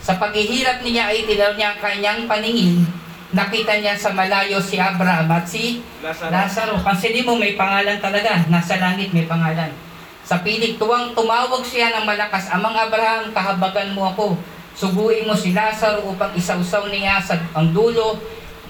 [0.00, 2.88] Sa paghihirap niya ay tinaw niya ang kanyang paningin.
[3.36, 6.80] Nakita niya sa malayo si Abraham at si Lazaro.
[6.80, 8.48] Pansinin mo, may pangalan talaga.
[8.48, 9.91] Nasa langit may pangalan.
[10.32, 14.40] Sa pilig, tuwang tumawag siya ng malakas, Amang Abraham, kahabagan mo ako.
[14.72, 18.16] Suguin mo si Lazaro upang isausaw niya sa ang dulo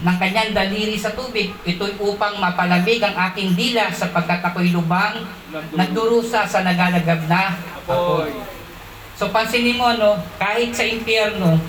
[0.03, 1.55] ng kanyang daliri sa tubig.
[1.62, 5.22] Ito'y upang mapalamig ang aking dila sapagkat ako'y lubang
[5.79, 8.35] nagdurusa sa nagalagab na apoy.
[9.14, 11.62] So pansinin mo, no, kahit sa impyerno,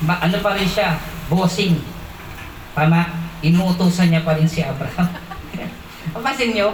[0.00, 0.96] ma- ano pa rin siya,
[1.28, 1.76] bossing.
[2.72, 3.04] Tama?
[3.44, 5.12] Inuutosan niya pa rin si Abraham.
[6.16, 6.72] Papansin niyo,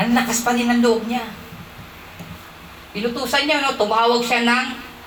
[0.00, 1.41] ang lakas pa rin ng loob niya.
[2.92, 4.64] Inutusan niya, no, tumawag siya ng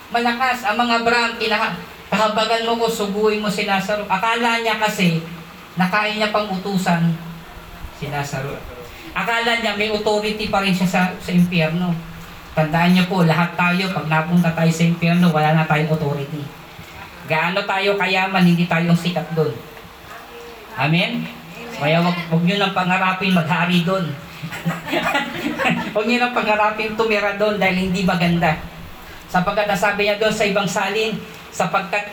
[0.09, 0.65] malakas.
[0.65, 1.31] Ang mga Abraham,
[2.09, 4.09] kahabagan mo ko, subuhin mo si Lazaro.
[4.09, 5.21] Akala niya kasi,
[5.77, 7.13] nakain niya pang utusan
[8.01, 8.57] si Lazaro.
[9.13, 11.93] Akala niya may authority pa rin siya sa, sa impyerno.
[12.57, 16.41] Tandaan niyo po, lahat tayo, pag napunta tayo sa impyerno, wala na tayong authority.
[17.29, 19.53] Gaano tayo kayaman, hindi tayong sikat doon.
[20.73, 21.25] Amen?
[21.75, 24.09] Kaya wag, wag nyo nang pangarapin maghari doon.
[25.95, 28.59] wag nyo nang pangarapin tumira doon dahil hindi maganda.
[29.31, 31.17] Sapagkat nasabi niya doon sa ibang salin,
[31.49, 32.11] sapagkat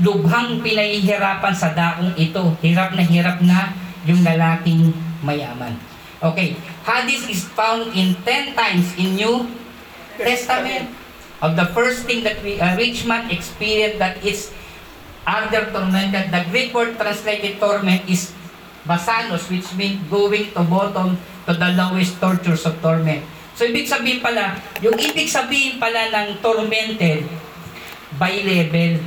[0.00, 2.56] lubhang pinahihirapan sa daong ito.
[2.64, 3.76] Hirap na hirap na
[4.08, 4.90] yung lalaking
[5.22, 5.76] mayaman.
[6.22, 6.54] Okay,
[6.86, 9.46] Hades is found in 10 times in New
[10.18, 10.94] Testament.
[11.42, 14.54] Of the first thing that we, a rich man experienced that is
[15.26, 16.30] other tormented.
[16.30, 18.30] The Greek word translated torment is
[18.82, 21.14] basanos, which means going to bottom
[21.46, 23.22] to the lowest tortures of torment.
[23.52, 27.28] So, ibig sabihin pala, yung ibig sabihin pala ng tormented
[28.16, 29.00] by level.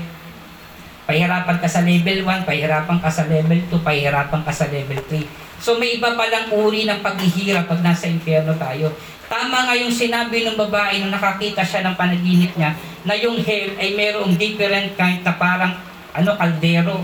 [1.05, 5.61] Pahirapan ka sa level 1, pahirapan ka sa level 2, pahirapan ka sa level 3.
[5.61, 8.93] So, may iba palang uri ng paghihirap pag nasa impyerno tayo.
[9.25, 13.73] Tama nga yung sinabi ng babae nung nakakita siya ng panaginip niya na yung hell
[13.81, 15.73] ay mayroong different kind na parang
[16.13, 17.01] ano, kaldero.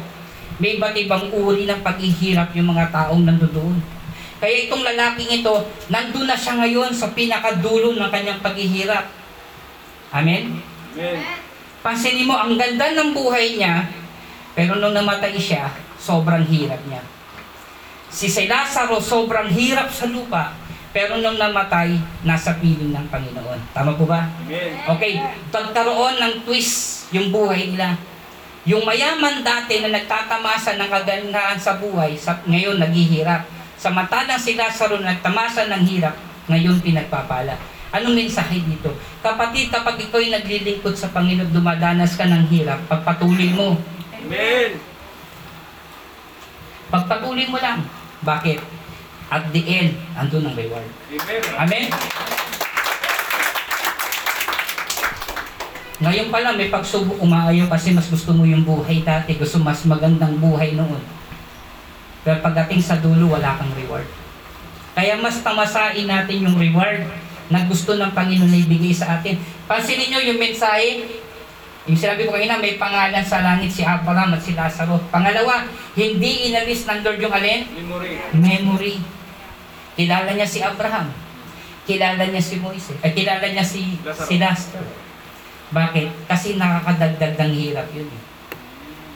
[0.62, 3.82] May iba't ibang uri ng paghihirap yung mga taong nandoon.
[4.38, 5.54] Kaya itong lalaking ito,
[5.89, 9.10] nandun na siya ngayon sa pinakadulo ng kanyang paghihirap.
[10.13, 10.62] Amen?
[10.93, 11.17] Amen.
[11.82, 13.89] Pansinin mo, ang ganda ng buhay niya,
[14.54, 17.02] pero nung namatay siya, sobrang hirap niya.
[18.13, 20.54] Si Lazaro, sobrang hirap sa lupa,
[20.93, 23.74] pero nung namatay, nasa piling ng Panginoon.
[23.74, 24.30] Tama po ba?
[24.45, 24.78] Amen.
[24.93, 25.17] Okay,
[25.50, 27.97] pagkaroon ng twist yung buhay nila.
[28.69, 33.50] Yung mayaman dati na nagtatamasa ng kagandahan sa buhay, sa, ngayon naghihirap.
[33.82, 36.13] Samantalang si Lazaro na nagtamasa ng hirap,
[36.45, 37.58] ngayon pinagpapala.
[37.89, 38.93] Anong mensahe dito?
[39.26, 43.82] Kapatid, kapag ikaw ay naglilingkod sa Panginoon, dumadanas ka ng hirap, pagpatuloy mo.
[44.13, 44.78] Amen.
[46.93, 47.82] Pagpatuloy mo lang.
[48.21, 48.62] Bakit?
[49.34, 50.86] At the end, andun ang reward.
[51.10, 51.41] Amen.
[51.58, 51.88] Amen?
[56.01, 59.37] Ngayon pa lang, may pagsubok umaayaw kasi mas gusto mo yung buhay dati.
[59.37, 60.97] Gusto mas magandang buhay noon.
[62.25, 64.09] Pero pagdating sa dulo, wala kang reward.
[64.97, 67.05] Kaya mas tamasain natin yung reward
[67.53, 69.37] na gusto ng Panginoon na ibigay sa atin.
[69.69, 71.05] Pansinin nyo yung mensahe,
[71.85, 75.01] yung sinabi ko kanina, may pangalan sa langit si Abraham at si Lazaro.
[75.13, 77.61] Pangalawa, hindi inalis ng Lord yung alin?
[77.77, 78.13] Memory.
[78.33, 78.95] memory.
[79.97, 81.13] Kilala niya si Abraham.
[81.85, 82.97] Kilala niya si Moises.
[83.05, 84.25] Ay, kilala niya si Lazaro.
[84.29, 85.11] si Lazaro.
[85.71, 86.27] Bakit?
[86.27, 88.05] Kasi nakakadagdag ng hirap yun.
[88.05, 88.21] eh.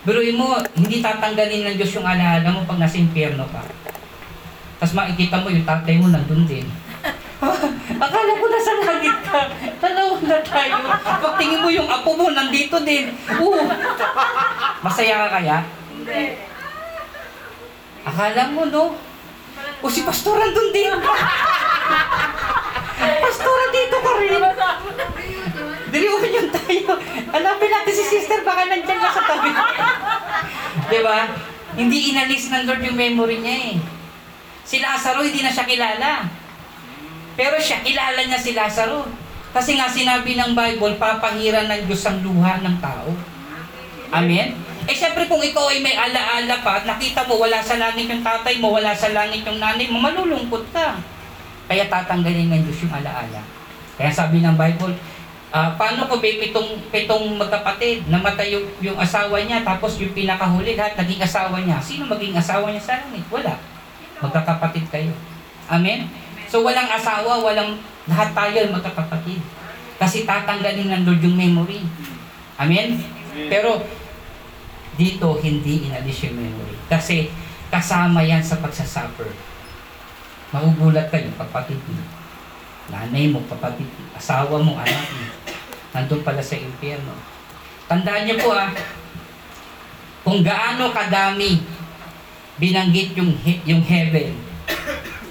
[0.06, 3.62] Biruin mo, hindi tatanggalin ng Diyos yung alaala mo pag nasa impyerno ka.
[4.78, 6.66] Tapos makikita mo yung tatay mo nandun din.
[7.96, 9.42] Akala ko nasa langit ka.
[9.82, 10.74] Tanaw na tayo.
[10.96, 13.12] Pagtingin mo yung apo mo, nandito din.
[13.36, 13.66] Oo.
[14.80, 15.58] Masaya ka kaya?
[15.90, 16.38] Hindi.
[18.06, 18.94] Akala mo, no?
[19.82, 20.94] O si Pastor nandun din.
[23.26, 24.42] Pastora, dito ka rin.
[25.96, 27.00] Reunion tayo.
[27.32, 29.52] Hanapin natin si sister, baka nandyan na sa tabi.
[30.92, 31.32] Di ba?
[31.80, 33.76] Hindi inalis ng Lord yung memory niya eh.
[34.68, 36.28] Si Lazaro, hindi na siya kilala.
[37.40, 39.08] Pero siya, kilala niya si Lazaro.
[39.56, 43.16] Kasi nga sinabi ng Bible, papahiran ng Diyos ang luha ng tao.
[44.12, 44.52] Amen?
[44.86, 48.22] Eh syempre kung ikaw ay may alaala pa at nakita mo wala sa langit yung
[48.22, 51.02] tatay mo, wala sa langit yung nanay mo, malulungkot ka.
[51.66, 53.42] Kaya tatanggalin ng Diyos yung alaala.
[53.98, 54.94] Kaya sabi ng Bible,
[55.56, 60.76] ah, paano ko may pitong, pitong magkapatid, namatay yung, yung asawa niya, tapos yung pinakahuli,
[60.76, 61.80] lahat naging asawa niya.
[61.80, 63.24] Sino maging asawa niya sa langit?
[63.32, 63.56] Wala.
[64.20, 65.16] Magkakapatid kayo.
[65.72, 66.12] Amen?
[66.52, 67.80] So walang asawa, walang
[68.12, 69.40] lahat tayo magkakapatid.
[69.96, 71.88] Kasi tatanggalin ng Lord yung memory.
[72.60, 73.00] Amen?
[73.48, 73.80] Pero
[75.00, 76.76] dito hindi inalis yung memory.
[76.92, 77.32] Kasi
[77.72, 79.32] kasama yan sa pagsasuffer.
[80.52, 82.00] Magugulat kayo, kapatid mo.
[82.88, 85.45] Nanay mo, kapatid mo, asawa mo, anak mo.
[85.96, 87.16] Nandun pala sa impyerno.
[87.88, 88.76] Tandaan niyo po ah,
[90.28, 91.64] kung gaano kadami
[92.60, 94.36] binanggit yung, he- yung heaven.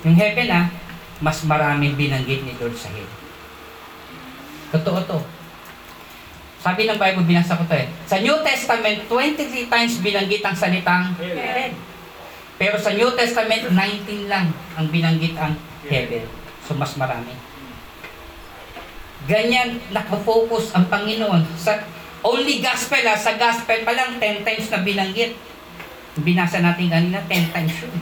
[0.08, 0.72] Yung heaven ah,
[1.20, 3.10] mas maraming binanggit ni Lord sa hell.
[4.72, 5.18] Totoo to.
[6.64, 7.92] Sabi ng Bible, binasa ko to eh.
[8.08, 11.76] Sa New Testament, 23 times binanggit ang salitang heaven.
[12.56, 15.52] Pero sa New Testament, 19 lang ang binanggit ang
[15.84, 16.24] heaven.
[16.64, 17.36] So, mas marami.
[19.24, 21.48] Ganyan, nakafocus ang Panginoon.
[21.56, 21.80] Sa
[22.20, 25.32] only gospel, ah, sa gospel pa lang, 10 times na binanggit.
[26.20, 27.96] Binasa natin kanina, 10 times yun.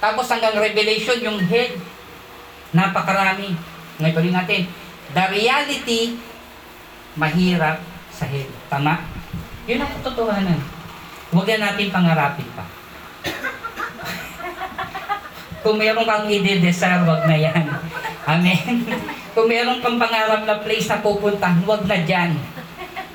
[0.00, 1.76] Tapos hanggang Revelation, yung head,
[2.72, 3.52] napakarami.
[4.00, 4.62] Ngayon rin natin,
[5.12, 6.16] the reality,
[7.20, 8.48] mahirap sa head.
[8.72, 9.04] Tama?
[9.68, 10.60] Yun ang katotohanan.
[11.32, 12.64] Huwag na natin pangarapin pa.
[15.62, 17.64] Kung meron kang i-desire, wag na yan.
[18.24, 18.88] Amen.
[19.32, 22.36] Kung meron kang pangarap na place na pupuntahan, wag na dyan.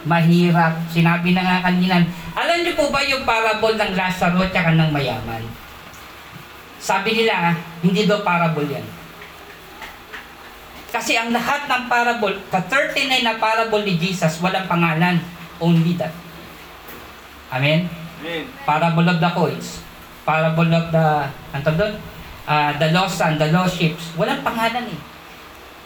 [0.09, 0.73] Mahirap.
[0.89, 2.01] Sinabi na nga kanina.
[2.33, 5.45] Alam niyo po ba yung parable ng Lazaro at saka ng mayaman?
[6.81, 7.53] Sabi nila,
[7.85, 8.85] hindi daw parable yan.
[10.89, 15.21] Kasi ang lahat ng parable, ka-39 na parable ni Jesus, walang pangalan.
[15.61, 16.13] Only that.
[17.53, 17.85] Amen?
[18.23, 18.43] Amen.
[18.65, 19.85] Parable of the coins.
[20.25, 21.05] Parable of the,
[21.53, 21.93] ano doon?
[22.47, 23.93] Ah, the lost son, the lost sheep.
[24.15, 24.99] Walang pangalan eh.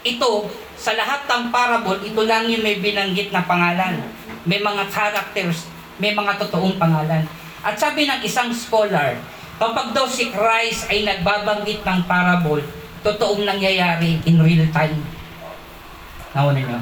[0.01, 0.49] Ito,
[0.81, 4.01] sa lahat ng parable, ito lang yung may binanggit na pangalan.
[4.49, 5.69] May mga characters,
[6.01, 7.21] may mga totoong pangalan.
[7.61, 9.21] At sabi ng isang scholar,
[9.61, 12.65] kapag daw si Christ ay nagbabanggit ng parable,
[13.05, 14.97] totoong nangyayari in real time.
[16.33, 16.81] Nauna nyo?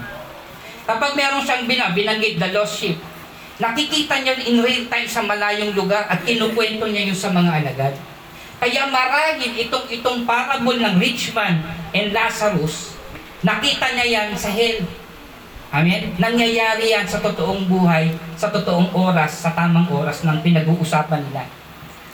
[0.88, 2.96] Kapag meron siyang bina, binanggit the lost sheep,
[3.60, 7.94] nakikita niya in real time sa malayong lugar at kinukwento niya yung sa mga alagad.
[8.64, 12.99] Kaya marahil itong itong parable ng rich man and Lazarus,
[13.44, 14.84] nakita niya yan sa hell.
[15.70, 16.18] Amen?
[16.18, 21.46] Nangyayari yan sa totoong buhay, sa totoong oras, sa tamang oras ng pinag-uusapan nila.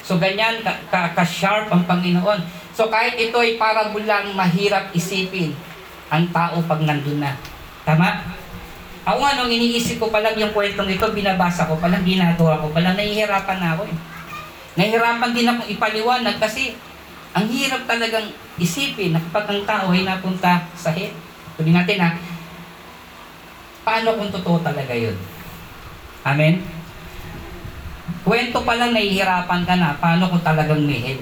[0.04, 2.44] So ganyan ka- ka- ka-sharp ang Panginoon.
[2.76, 5.56] So kahit ito ay parable lang mahirap isipin
[6.12, 7.34] ang tao pag nandun na.
[7.88, 8.22] Tama?
[9.06, 12.58] Ako nga, nung iniisip ko pa lang yung kwentong ito, binabasa ko pa lang, ginagawa
[12.58, 13.98] ko pa lang, nahihirapan na ako eh.
[14.76, 16.74] Nahihirapan din akong ipaliwanag kasi
[17.36, 21.12] ang hirap talagang isipin na kapag ang tao ay napunta sa hell.
[21.60, 22.16] Sabi natin ha,
[23.84, 25.20] paano kung totoo talaga yun?
[26.24, 26.64] Amen?
[28.24, 31.22] Kwento pa lang nahihirapan ka na, paano kung talagang may hell?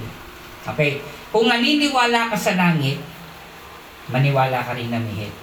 [0.70, 1.02] Okay,
[1.34, 3.02] kung naniniwala ka sa langit,
[4.14, 5.36] maniwala ka rin na may hell.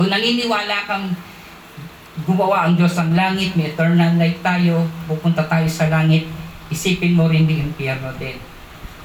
[0.00, 1.12] Kung naniniwala kang
[2.24, 6.24] gumawa ang Diyos ng langit, may eternal life tayo, pupunta tayo sa langit,
[6.72, 8.53] isipin mo rin yung impyerno din.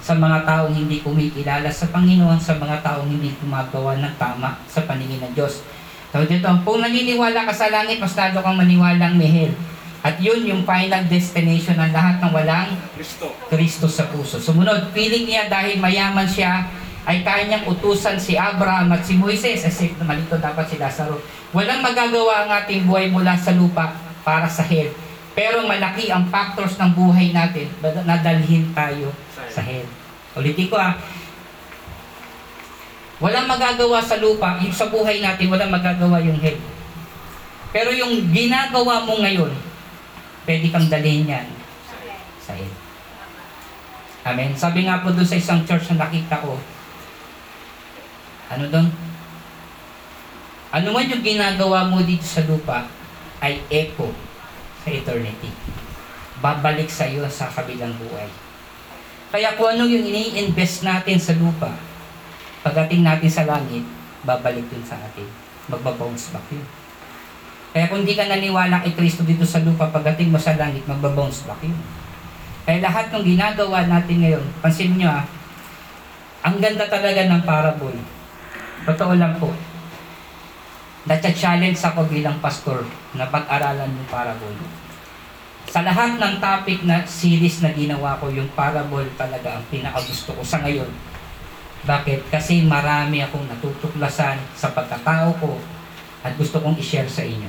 [0.09, 4.81] Sa mga taong hindi kumikilala sa Panginoon, sa mga taong hindi gumagawa ng tama sa
[4.89, 5.61] paningin ng Diyos.
[6.09, 9.53] So dito, kung naniniwala ka sa langit, mas lalo kang maniwalang may hell.
[10.01, 13.29] At yun yung final destination ng lahat ng walang Kristo.
[13.53, 14.41] Kristo sa puso.
[14.41, 16.65] Sumunod, feeling niya dahil mayaman siya,
[17.05, 21.21] ay kaya niyang utusan si Abraham at si Moises, as if malito dapat si Lazaro.
[21.53, 23.93] Walang magagawa ang ating buhay mula sa lupa
[24.25, 24.89] para sa hell.
[25.37, 29.13] Pero malaki ang factors ng buhay natin na dalhin tayo
[29.53, 29.98] sa hell.
[30.39, 30.95] Ulitin ko ah,
[33.19, 36.55] walang magagawa sa lupa, yung sa buhay natin, walang magagawa yung hell.
[37.75, 39.51] Pero yung ginagawa mo ngayon,
[40.47, 41.47] pwede kang dalhin yan
[42.39, 42.73] sa hell.
[44.25, 44.55] Amen.
[44.55, 46.55] Sabi nga po doon sa isang church na nakita ko,
[48.49, 48.87] ano doon?
[50.69, 52.85] Ano man yung ginagawa mo dito sa lupa
[53.41, 54.09] ay echo
[54.85, 55.49] sa eternity.
[56.39, 58.29] Babalik sa iyo sa kabilang buhay.
[59.29, 61.69] Kaya kung ano yung ini-invest natin sa lupa,
[62.65, 63.85] pagdating natin sa langit,
[64.25, 65.29] babalik din sa atin.
[65.69, 66.65] Magbabounce back yun.
[67.69, 71.45] Kaya kung di ka naniwala kay Kristo dito sa lupa, pagdating mo sa langit, magbabounce
[71.45, 71.77] back yun.
[72.65, 75.25] Kaya lahat ng ginagawa natin ngayon, pansin nyo ah,
[76.41, 77.97] ang ganda talaga ng parable.
[78.89, 79.53] Totoo lang po.
[81.05, 82.81] Natcha-challenge ako bilang pastor
[83.13, 84.57] na pag-aralan yung parable.
[85.69, 90.41] Sa lahat ng topic na series na ginawa ko, yung parable talaga ang pinakagusto ko
[90.41, 90.89] sa ngayon.
[91.85, 92.33] Bakit?
[92.33, 95.61] Kasi marami akong natutuklasan sa pagkatao ko
[96.25, 97.47] at gusto kong i-share sa inyo.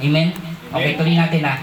[0.00, 0.32] Amen?
[0.72, 1.60] Okay, tuloy natin ah.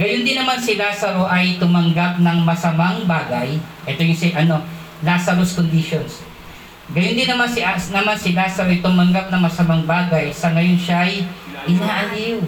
[0.00, 3.60] Gayon din naman si Lazaro ay tumanggap ng masamang bagay.
[3.84, 4.64] Ito yung si, ano,
[5.04, 6.24] Lazarus conditions.
[6.96, 10.32] Gayon din naman si, As- naman si Lazaro ay tumanggap ng masamang bagay.
[10.32, 11.28] Sa ngayon siya ay
[11.68, 12.40] inaaliw.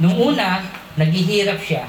[0.00, 0.64] Nung una,
[0.98, 1.86] naghihirap siya.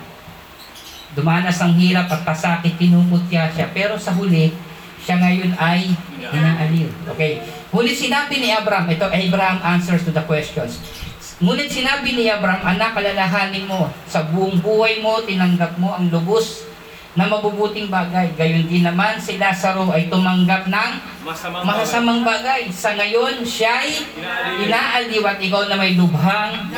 [1.12, 3.68] Dumanas ang hirap at pasakit, pinuputya siya.
[3.76, 4.56] Pero sa huli,
[5.02, 5.92] siya ngayon ay
[6.22, 6.90] inaaliw.
[7.18, 7.44] Okay.
[7.74, 10.80] Ngunit sinabi ni Abraham, ito Abraham answers to the questions.
[11.42, 16.70] Ngunit sinabi ni Abraham, anak, alalahanin mo, sa buong buhay mo, tinanggap mo ang lubos
[17.18, 18.32] na mabubuting bagay.
[18.40, 20.92] Gayon din naman si Lazaro ay tumanggap ng
[21.28, 22.72] Masamang masasamang bagay.
[22.72, 23.92] Sa ngayon, siya ay
[24.64, 26.72] inaaliw at ikaw na may lubhang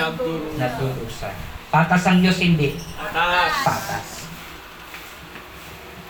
[0.58, 1.53] naturusan.
[1.74, 2.78] Patas ang Diyos, hindi.
[3.02, 3.66] Atas.
[3.66, 4.08] Patas.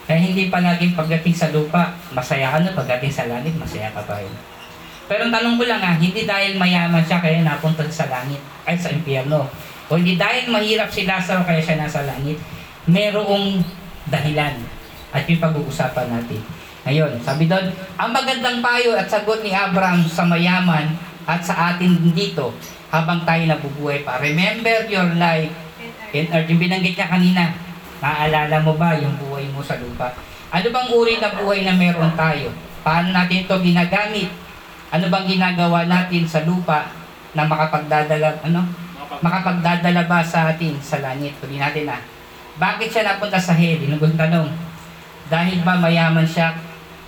[0.03, 4.19] Kaya hindi palaging pagdating sa lupa, masaya ka na, pagdating sa langit, masaya ka pa
[4.19, 4.35] rin.
[5.07, 8.75] Pero ang tanong ko lang ha, hindi dahil mayaman siya kaya napunta sa langit, ay
[8.75, 9.47] sa impyerno.
[9.87, 12.35] O hindi dahil mahirap si Lazaro kaya siya nasa langit.
[12.83, 13.63] Merong
[14.11, 14.59] dahilan.
[15.15, 16.43] At yung pag-uusapan natin.
[16.83, 20.91] Ngayon, sabi doon, ang magandang payo at sagot ni Abraham sa mayaman
[21.23, 22.51] at sa atin dito
[22.93, 24.21] habang tayo nabubuhay pa.
[24.21, 25.49] Remember your life
[26.13, 26.45] in earth.
[26.45, 27.57] Yung binanggit niya kanina,
[27.97, 30.13] naaalala mo ba yung buhay mo sa lupa?
[30.53, 32.53] Ano bang uri na buhay na meron tayo?
[32.85, 34.29] Paano natin ito ginagamit?
[34.93, 36.93] Ano bang ginagawa natin sa lupa
[37.33, 38.61] na makapagdadala, ano?
[39.25, 41.33] Makapagdadala ba sa atin sa langit?
[41.41, 41.97] Tuloy natin ah.
[42.61, 43.81] Bakit siya napunta sa hell?
[43.81, 44.53] Ang tanong.
[45.33, 46.53] Dahil ba mayaman siya,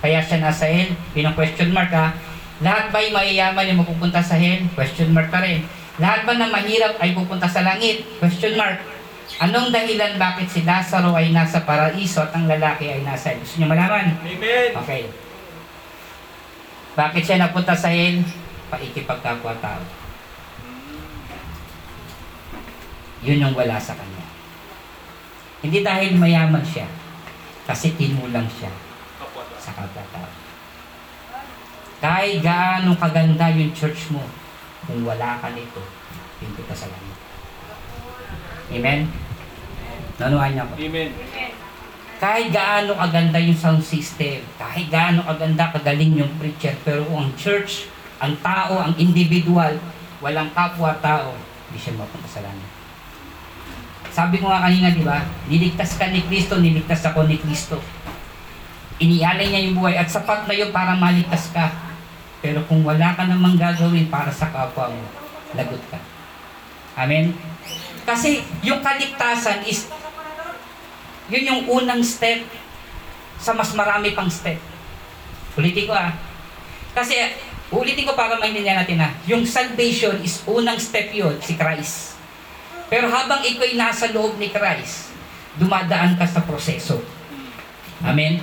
[0.02, 0.90] kaya siya nasa hell?
[1.14, 2.10] Yun ang question mark ha.
[2.64, 4.64] Lahat ba'y mayayaman yung mapupunta sa hell?
[4.72, 5.68] Question mark pa rin.
[6.00, 8.08] Lahat ba na mahirap ay pupunta sa langit?
[8.20, 8.80] Question mark.
[9.42, 13.44] Anong dahilan bakit si Lazaro ay nasa paraiso at ang lalaki ay nasa hell?
[13.44, 14.16] Gusto niyo malaman?
[14.24, 14.70] Amen.
[14.72, 15.04] Okay.
[16.96, 18.24] Bakit siya napunta sa hell?
[18.72, 19.84] Paikipagkapwa-tao.
[23.26, 24.24] Yun yung wala sa kanya.
[25.60, 26.86] Hindi dahil mayaman siya,
[27.66, 28.70] kasi tinulang siya
[29.18, 29.42] Kapwa.
[29.58, 30.45] sa kapwa-tao.
[32.06, 34.22] Kahit gaano kaganda yung church mo,
[34.86, 35.82] kung wala ka nito,
[36.38, 37.18] hindi ka sa langit.
[38.78, 39.10] Amen?
[40.22, 40.78] Nanuhan niya po.
[40.78, 41.10] Amen.
[42.22, 47.90] Kahit gaano kaganda yung sound system, kahit gaano kaganda kagaling yung preacher, pero ang church,
[48.22, 49.74] ang tao, ang individual,
[50.22, 51.34] walang kapwa-tao,
[51.74, 52.70] hindi siya mapunta sa langit.
[54.14, 55.26] Sabi ko nga kanina, di ba?
[55.50, 57.82] Niligtas ka ni Kristo, niligtas ako ni Kristo.
[59.02, 61.85] Inialay niya yung buhay at sapat na yun para maligtas ka.
[62.46, 65.02] Pero kung wala ka namang gagawin para sa kapwa mo,
[65.58, 65.98] lagot ka.
[66.94, 67.34] Amen?
[68.06, 69.90] Kasi yung kaligtasan is
[71.26, 72.46] yun yung unang step
[73.42, 74.62] sa mas marami pang step.
[75.58, 76.14] Ulitin ko ah.
[76.94, 77.18] Kasi
[77.74, 79.10] ulitin ko para maintindihan natin ah.
[79.26, 82.14] Yung salvation is unang step yun, si Christ.
[82.94, 85.10] Pero habang ikaw'y nasa loob ni Christ,
[85.58, 87.02] dumadaan ka sa proseso.
[88.06, 88.38] Amen?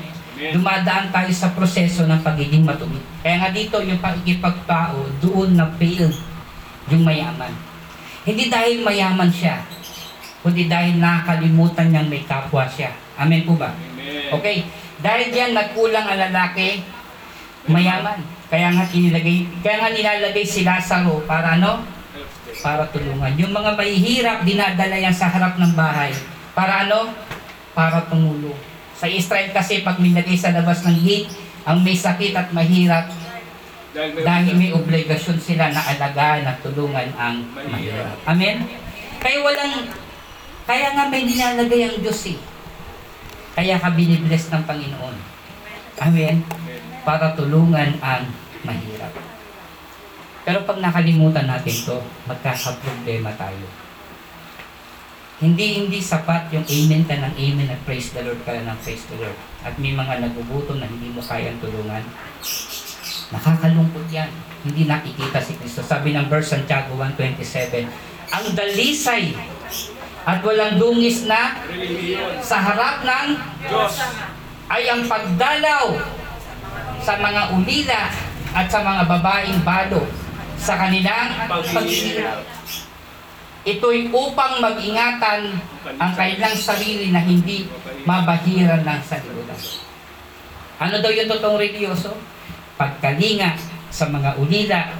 [0.51, 3.05] Dumadaan tayo sa proseso ng pagiging matuwid.
[3.23, 6.11] Kaya nga dito, yung pakikipagtao, doon na fail
[6.91, 7.55] yung mayaman.
[8.27, 9.63] Hindi dahil mayaman siya,
[10.43, 12.91] kundi dahil nakakalimutan niyang may kapwa siya.
[13.15, 13.71] Amen po ba?
[13.71, 14.35] Amen.
[14.35, 14.67] Okay.
[15.03, 16.83] Dahil diyan nagkulang ang lalaki,
[17.67, 18.23] mayaman.
[18.51, 21.83] Kaya nga inilagay, kaya nga nilalagay si Lazaro para ano?
[22.63, 23.35] Para tulungan.
[23.39, 26.15] Yung mga mahihirap, dinadala yan sa harap ng bahay.
[26.55, 27.11] Para ano?
[27.73, 28.72] Para tumulong.
[29.03, 31.27] Sa Israel kasi pag nilagay sa labas ng gate,
[31.67, 33.11] ang may sakit at mahirap,
[33.91, 38.15] Dahil may, dahil may obligasyon sila na alagaan at tulungan ang mahirap.
[38.31, 38.63] Amen?
[39.19, 39.91] Kaya walang,
[40.71, 42.39] kaya nga may nilalagay ang Diyos eh.
[43.59, 45.17] Kaya ka binibless ng Panginoon.
[45.99, 46.47] Amen?
[46.47, 46.83] Amen.
[47.03, 48.31] Para tulungan ang
[48.63, 49.13] mahirap.
[50.47, 51.99] Pero pag nakalimutan natin to,
[52.31, 53.67] magkakaproblema tayo.
[55.43, 59.03] Hindi hindi sapat yung amen ka ng amen at praise the Lord ka ng praise
[59.11, 59.35] the Lord.
[59.67, 62.07] At may mga nagugutom na hindi mo kayang tulungan.
[63.35, 64.31] Nakakalungkot yan.
[64.63, 65.83] Hindi nakikita si Kristo.
[65.83, 67.91] Sabi ng verse Santiago 1.27,
[68.31, 69.35] Ang dalisay
[70.23, 71.59] at walang dungis na
[72.39, 73.27] sa harap ng
[73.67, 73.99] Diyos.
[74.71, 75.91] ay ang pagdalaw
[77.03, 78.03] sa mga ulila
[78.55, 80.07] at sa mga babaeng balo
[80.55, 82.47] sa kanilang paghihirap.
[83.63, 85.55] Ito'y upang mag-ingatan
[85.95, 87.71] ang kanilang sarili na hindi
[88.03, 89.61] mabahiran ng salimutan.
[90.83, 92.11] Ano daw yung totoong religyoso?
[92.75, 93.55] Pagkalinga
[93.87, 94.91] sa mga ulila,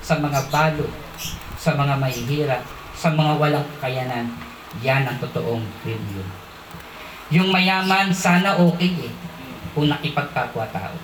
[0.00, 0.88] sa mga balo,
[1.60, 2.64] sa mga mahihirap,
[2.96, 4.32] sa mga walang kakayanan.
[4.80, 6.28] Yan ang totoong religion.
[7.28, 9.12] Yung mayaman, sana okay eh,
[9.76, 10.96] kung nakipagkapwa-tao.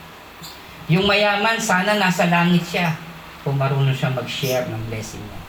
[0.88, 2.96] Yung mayaman, sana nasa langit siya,
[3.44, 5.40] kung marunong siya mag-share ng blessing niya.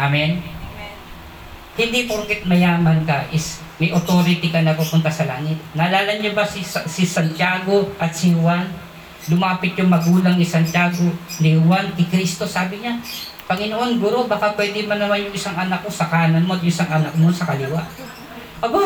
[0.00, 0.61] Amen?
[1.72, 5.56] Hindi porket mayaman ka is may authority ka na pupunta sa langit.
[5.72, 8.68] Naalala niyo ba si, si Santiago at si Juan?
[9.32, 11.08] Lumapit yung magulang ni Santiago,
[11.40, 12.44] ni Juan, kay Kristo.
[12.44, 13.00] Sabi niya,
[13.48, 16.70] Panginoon, Guro, baka pwede man naman yung isang anak ko sa kanan mo at yung
[16.70, 17.80] isang anak mo sa kaliwa.
[18.60, 18.82] Aba,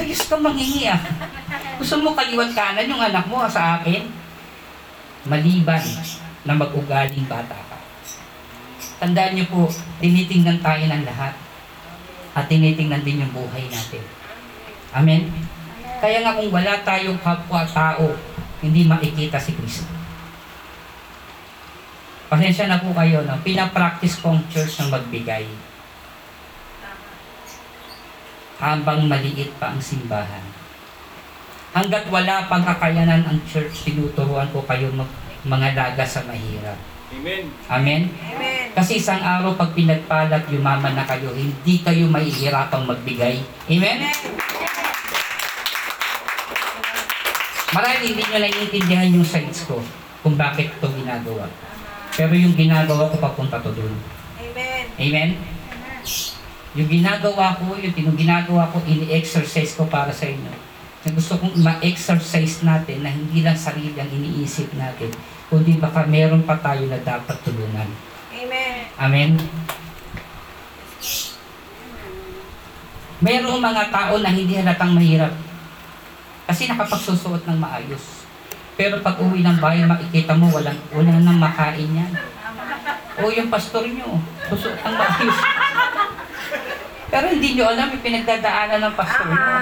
[0.00, 1.00] ayos ka manghingi ah.
[1.76, 4.08] Gusto mo kaliwat kanan yung anak mo sa akin?
[5.28, 5.84] Maliban
[6.48, 7.78] na mag-ugaling bata ka.
[8.98, 9.68] Tandaan niyo po,
[10.00, 11.49] tinitingnan tayo ng lahat.
[12.40, 14.00] At tinitingnan din yung buhay natin.
[14.96, 15.28] Amen?
[16.00, 18.16] Kaya nga kung wala tayong kapwa-tao,
[18.64, 19.84] hindi makikita si Kristo.
[22.32, 23.36] Pasensya na po kayo, no?
[23.44, 25.44] pinapractice ko ang church ng magbigay.
[28.56, 30.44] Habang maliit pa ang simbahan.
[31.76, 35.10] Hanggat wala pang kakayanan ang church, tinuturuan ko kayo mag,
[35.44, 36.80] mga daga sa mahirap.
[37.10, 37.50] Amen.
[37.66, 38.02] Amen?
[38.06, 38.70] Amen.
[38.70, 43.42] Kasi isang araw pag pinagpalat, yumaman na kayo, hindi kayo mahihirapang magbigay.
[43.66, 43.98] Amen?
[47.70, 49.82] Marami hindi nyo naiintindihan yung sides ko
[50.22, 51.50] kung bakit ito ginagawa.
[52.14, 53.94] Pero yung ginagawa ko papunta to doon.
[54.38, 54.84] Amen.
[54.98, 55.30] Amen?
[56.78, 60.50] Yung ginagawa ko, yung tinong ginagawa ko, ini-exercise ko para sa inyo.
[61.02, 65.10] Na gusto kong ma-exercise natin na hindi lang sarili ang iniisip natin,
[65.50, 67.90] kundi baka meron pa tayo na dapat tulungan.
[68.30, 68.74] Amen.
[68.94, 69.30] Amen?
[73.20, 75.34] Mayroong mga tao na hindi halatang mahirap
[76.46, 78.24] kasi nakapagsusuot ng maayos.
[78.80, 82.12] Pero pag uwi ng bahay, makikita mo walang, wala nang makain yan.
[83.20, 84.16] O yung pastor nyo,
[84.48, 85.38] susuot ng maayos.
[87.10, 89.52] Pero hindi nyo alam yung pinagdadaanan ng pastor nyo.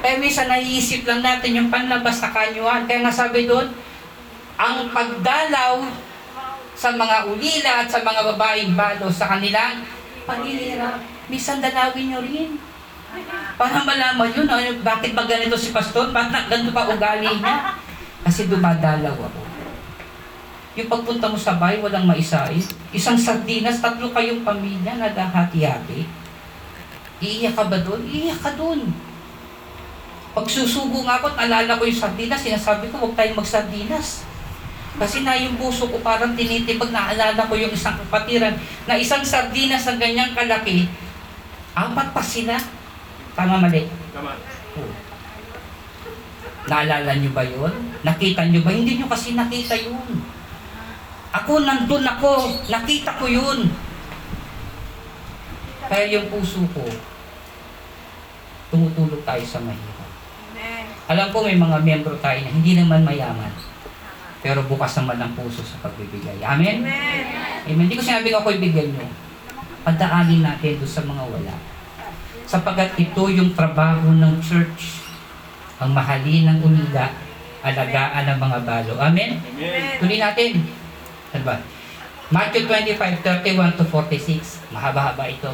[0.00, 2.88] Kaya minsan naiisip lang natin yung panlabas na kanyuan.
[2.88, 3.68] Kaya nga sabi doon,
[4.56, 5.80] ang pagdalaw
[6.72, 9.84] sa mga ulila at sa mga babaeng balo sa kanilang
[10.24, 10.96] panghihirap.
[11.28, 12.56] Minsan dalawin nyo rin.
[13.60, 16.08] Para malaman yun, ano, bakit ba ganito si pastor?
[16.08, 17.76] Bakit na, ganito pa ugali niya?
[18.24, 19.40] Kasi dumadalaw ako.
[20.78, 22.62] Yung pagpunta mo sa bahay, walang maisain.
[22.94, 26.06] Isang sardinas, tatlo kayong pamilya, naghahati-hati.
[27.20, 28.00] Iiyak ka ba doon?
[28.08, 29.09] Iiyak ka doon.
[30.30, 34.22] Pag susubo nga ako at alala ko yung sardinas, sinasabi ko, huwag tayong magsardinas.
[35.00, 38.54] Kasi na yung puso ko parang tinitibag, naalala ko yung isang kapatiran
[38.86, 40.86] na isang sardinas na ganyang kalaki,
[41.74, 42.54] apat pa sila.
[43.34, 43.88] Tama mali.
[44.14, 44.36] Tama.
[44.78, 44.92] Oh.
[46.70, 47.74] Naalala nyo ba yun?
[48.06, 48.70] Nakita nyo ba?
[48.70, 50.22] Hindi nyo kasi nakita yun.
[51.34, 52.62] Ako nandun ako.
[52.70, 53.70] Nakita ko yun.
[55.90, 56.86] Kaya yung puso ko,
[58.70, 59.89] tumutulog tayo sa mahirap.
[60.60, 60.84] Amen.
[61.08, 63.50] Alam ko may mga membro tayo na hindi naman mayaman.
[64.40, 66.40] Pero bukas naman ang puso sa pagbibigay.
[66.40, 66.84] Amen?
[66.84, 67.24] Amen.
[67.68, 67.84] Amen.
[67.88, 69.08] Hindi ko sinabi ako ibigay nyo.
[69.84, 71.54] Padaanin natin doon sa mga wala.
[72.44, 75.00] Sapagat ito yung trabaho ng church.
[75.80, 77.08] Ang mahalin ng unila,
[77.64, 78.92] alagaan ng mga balo.
[79.00, 79.40] Amen?
[79.40, 79.96] Amen.
[79.96, 80.50] Tuloy natin.
[81.32, 81.56] Ano ba?
[82.30, 84.70] Matthew 25, 31 to 46.
[84.70, 85.50] Mahaba-haba ito.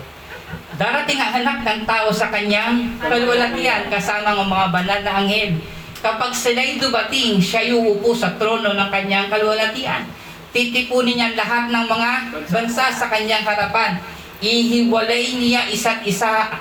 [0.76, 5.56] Darating ang anak ng tao sa kanyang kalwalatian kasama ng mga banal na anghel.
[6.04, 10.04] Kapag sila'y dumating, siya uupo sa trono ng kanyang kalwalatian.
[10.52, 12.10] Titipunin niya lahat ng mga
[12.52, 13.98] bansa sa kanyang harapan.
[14.44, 16.52] Ihiwalay niya isa't isa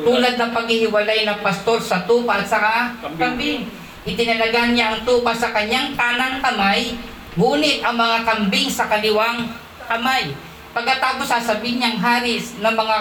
[0.00, 3.68] tulad ng paghihiwalay ng pastor sa tupa at saka kambing.
[4.08, 6.96] Itinalagan niya ang tupa sa kanyang kanang kamay,
[7.36, 9.52] ngunit ang mga kambing sa kaliwang
[9.84, 10.32] kamay.
[10.70, 12.98] Pagkatapos sasabihin niyang haris ng mga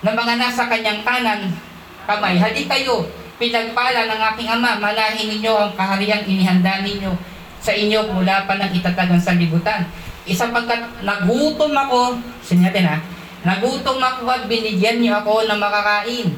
[0.00, 1.52] ng mga nasa kanyang kanan
[2.08, 3.06] kamay, hali kayo,
[3.38, 7.12] pinagpala ng aking ama, manahin ninyo ang kahariang inihanda ninyo
[7.60, 9.84] sa inyo mula pa ng itatagang sanlibutan.
[10.24, 12.96] Isa pagkat nagutom ako, sinyatin ha,
[13.44, 16.28] nagutom ako at binigyan niyo ako ng makakain.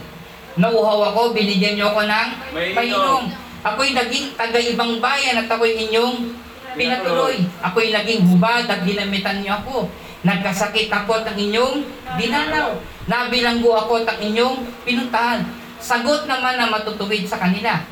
[0.58, 2.28] Nauhaw ako, binigyan niyo ako ng
[2.76, 3.24] painom.
[3.62, 6.34] Ako'y naging taga-ibang bayan at ako'y inyong
[6.74, 7.46] pinatuloy.
[7.62, 9.86] Ako'y naging hubad at ginamitan niyo ako.
[10.22, 11.82] Nagkasakit ako at ang inyong
[12.14, 12.78] dinalaw.
[13.10, 14.56] Nabilanggo ako at ang inyong
[14.86, 15.42] pinuntahan.
[15.82, 17.82] Sagot naman na matutuwid sa kanila.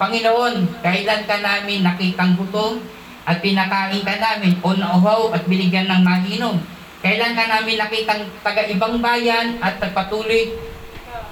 [0.00, 2.80] Panginoon, kailan ka namin nakitang gutom
[3.28, 6.56] at pinakain ka namin o nauhaw at binigyan ng mainom?
[7.04, 10.56] Kailan ka namin nakitang taga-ibang bayan at nagpatuloy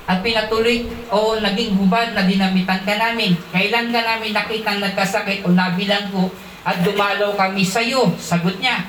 [0.05, 3.33] at pinatuloy o naging hubad na dinamitan ka namin?
[3.49, 6.29] Kailan ka namin nakitang nagkasakit o nabilanggo
[6.63, 8.13] at dumalaw kami sa iyo?
[8.21, 8.85] Sagot niya,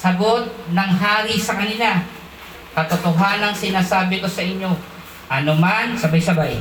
[0.00, 2.00] sagot ng hari sa kanila.
[2.72, 4.72] Katotohanang sinasabi ko sa inyo,
[5.28, 6.56] anuman, sabay-sabay,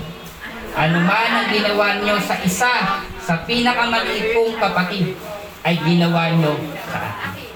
[0.76, 5.16] anuman ang ginawa nyo sa isa, sa pinakamaliit kong kapatid,
[5.64, 6.60] ay ginawa nyo
[6.92, 7.48] sa akin.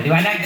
[0.00, 0.40] Maliwanag?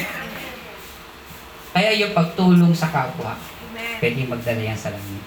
[1.72, 3.32] Kaya yung pagtulong sa kapwa,
[3.72, 5.24] pwede magdala yan sa langit.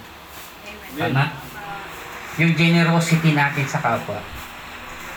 [0.93, 1.09] Amen.
[1.09, 1.25] Tama?
[2.37, 4.21] Yung generosity natin sa kapwa,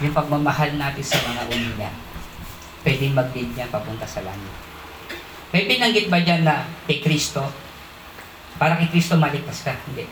[0.01, 2.08] yung pagmamahal natin sa mga umila,
[2.83, 4.53] pwedeng mag-lead yan papunta sa langit.
[5.49, 7.41] May binanggit ba dyan na kay Kristo?
[8.57, 9.73] Para kay Kristo maligtas ka?
[9.87, 10.05] Hindi.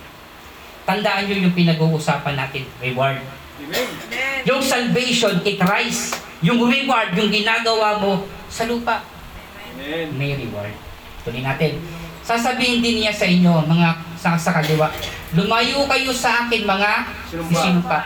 [0.87, 3.19] Tandaan nyo yung pinag-uusapan natin, reward.
[3.59, 3.89] Amen.
[4.07, 4.39] Amen.
[4.47, 6.15] Yung salvation, it rise.
[6.41, 9.03] Yung reward, yung ginagawa mo sa lupa,
[9.75, 10.15] Amen.
[10.15, 10.73] may reward.
[11.27, 11.83] Tuloy natin.
[12.23, 14.91] Sasabihin din niya sa inyo, mga sa, sa kaliwa,
[15.35, 16.91] lumayo kayo sa akin, mga
[17.29, 17.61] Sinumpa.
[17.61, 17.99] sinumpa.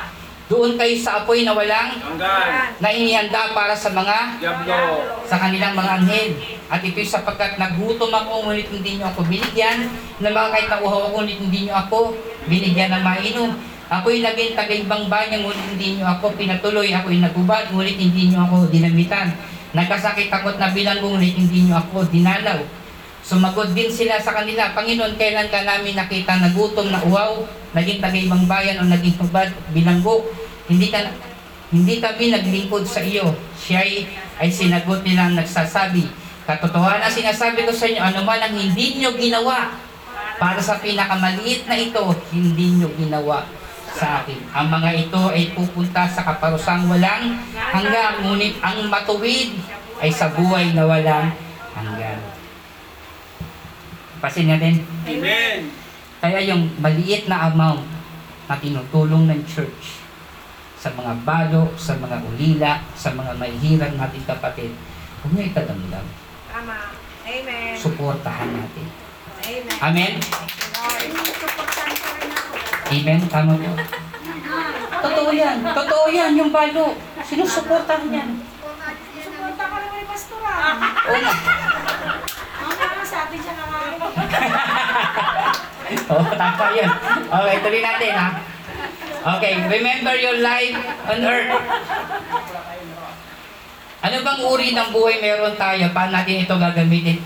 [0.51, 2.74] Doon kayo sa apoy na walang Hanggan.
[2.82, 5.07] na inihanda para sa mga Diablo.
[5.22, 6.30] sa kanilang mga anghel.
[6.66, 9.86] At ito'y sapagkat nagutom ako, ngunit hindi niyo ako binigyan,
[10.18, 12.18] na mga kahit nauhaw ako, ngunit hindi niyo ako
[12.51, 13.51] binigyan ng mainom.
[13.90, 16.90] Ako'y naging tagaibang bayan, ngunit hindi niyo ako pinatuloy.
[16.90, 19.30] Ako'y nagubad, ngunit hindi niyo ako dinamitan.
[19.70, 22.59] Nagkasakit ako't nabilanggo, ngunit hindi niyo ako dinalaw.
[23.22, 27.46] Sumagot din sila sa kanila, Panginoon, kailan ka namin nakita na gutom na uhaw,
[27.76, 30.24] naging tagaibang bayan o naging hubad, bilanggo,
[30.71, 31.11] hindi ka
[31.71, 33.31] hindi kami naglingkod sa iyo.
[33.59, 34.07] Siya ay,
[34.43, 36.11] ay sinagot nilang nagsasabi,
[36.51, 39.71] Katotohanan sinasabi ko sa inyo, ano man ang hindi nyo ginawa
[40.43, 42.03] para sa pinakamaliit na ito,
[42.35, 43.47] hindi nyo ginawa
[43.95, 44.51] sa akin.
[44.51, 49.62] Ang mga ito ay pupunta sa kaparusang walang hanggang, ngunit ang matuwid
[50.03, 51.31] ay sa buhay na walang
[51.79, 52.18] hanggan.
[54.18, 54.83] Pasin natin.
[55.07, 55.71] Amen.
[56.18, 57.87] Kaya yung maliit na amount
[58.51, 59.99] na tinutulong ng church
[60.81, 64.72] sa mga balo, sa mga ulila, sa mga mahihirang nating kapatid,
[65.20, 66.09] huwag niyo itadamdam.
[66.49, 66.97] Tama.
[67.28, 67.76] Amen.
[67.76, 68.89] Suportahan natin.
[69.45, 69.76] Amen.
[69.85, 70.12] Amen?
[72.91, 73.20] Amen?
[73.28, 73.72] Tama po.
[75.05, 75.61] Totoo yan.
[75.61, 76.97] Totoo yan, yung balo.
[77.28, 78.41] Sinusuportahan yan.
[79.20, 80.81] Suporta ka naman ni Pastor ah.
[80.81, 81.35] Oo nga.
[82.57, 84.01] Mamaya sa atin siya kakain.
[86.11, 86.89] Oo, tama yun.
[87.28, 88.28] Okay, tuloy natin ha.
[89.21, 90.73] Okay, remember your life
[91.05, 91.53] on earth.
[94.01, 95.93] Ano bang uri ng buhay meron tayo?
[95.93, 97.21] Paano natin ito gagamitin?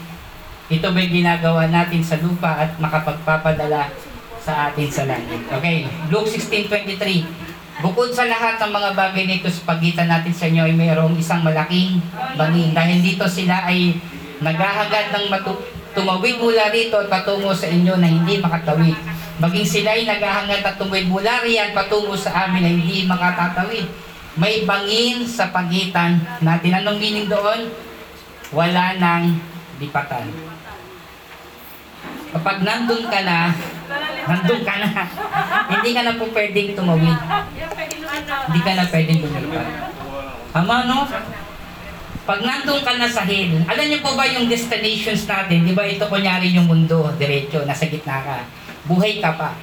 [0.74, 3.94] Ito ba'y ginagawa natin sa lupa at makapagpapadala
[4.42, 5.46] sa atin sa langit?
[5.54, 10.66] Okay, Luke 16.23 Bukod sa lahat ng mga bagay nito sa pagitan natin sa inyo
[10.66, 12.02] ay mayroong isang malaking
[12.34, 12.74] bangin.
[12.74, 13.98] Dahil dito sila ay
[14.42, 15.62] naghahagad ng matu-
[15.94, 19.13] tumawid mula rito at patungo sa inyo na hindi makatawid.
[19.34, 23.86] Maging sila ay naghahangad at tumawid mula riyan patungo sa amin na hindi makatatawid.
[24.38, 26.82] May bangin sa pagitan natin.
[26.82, 27.70] Anong meaning doon?
[28.54, 29.42] Wala nang
[29.82, 30.30] lipatan.
[32.34, 33.50] Kapag nandun ka na,
[34.26, 34.90] nandun ka na,
[35.74, 37.18] hindi ka na po pwedeng tumawid.
[38.50, 39.68] Hindi ka na pwedeng lumipat.
[40.54, 40.98] Tama, no?
[42.24, 45.66] Pag nandun ka na sa hill, alam niyo po ba yung destinations natin?
[45.66, 48.38] Di ba ito kunyari yung mundo, diretso, nasa gitna ka.
[48.84, 49.56] Buhay ka pa.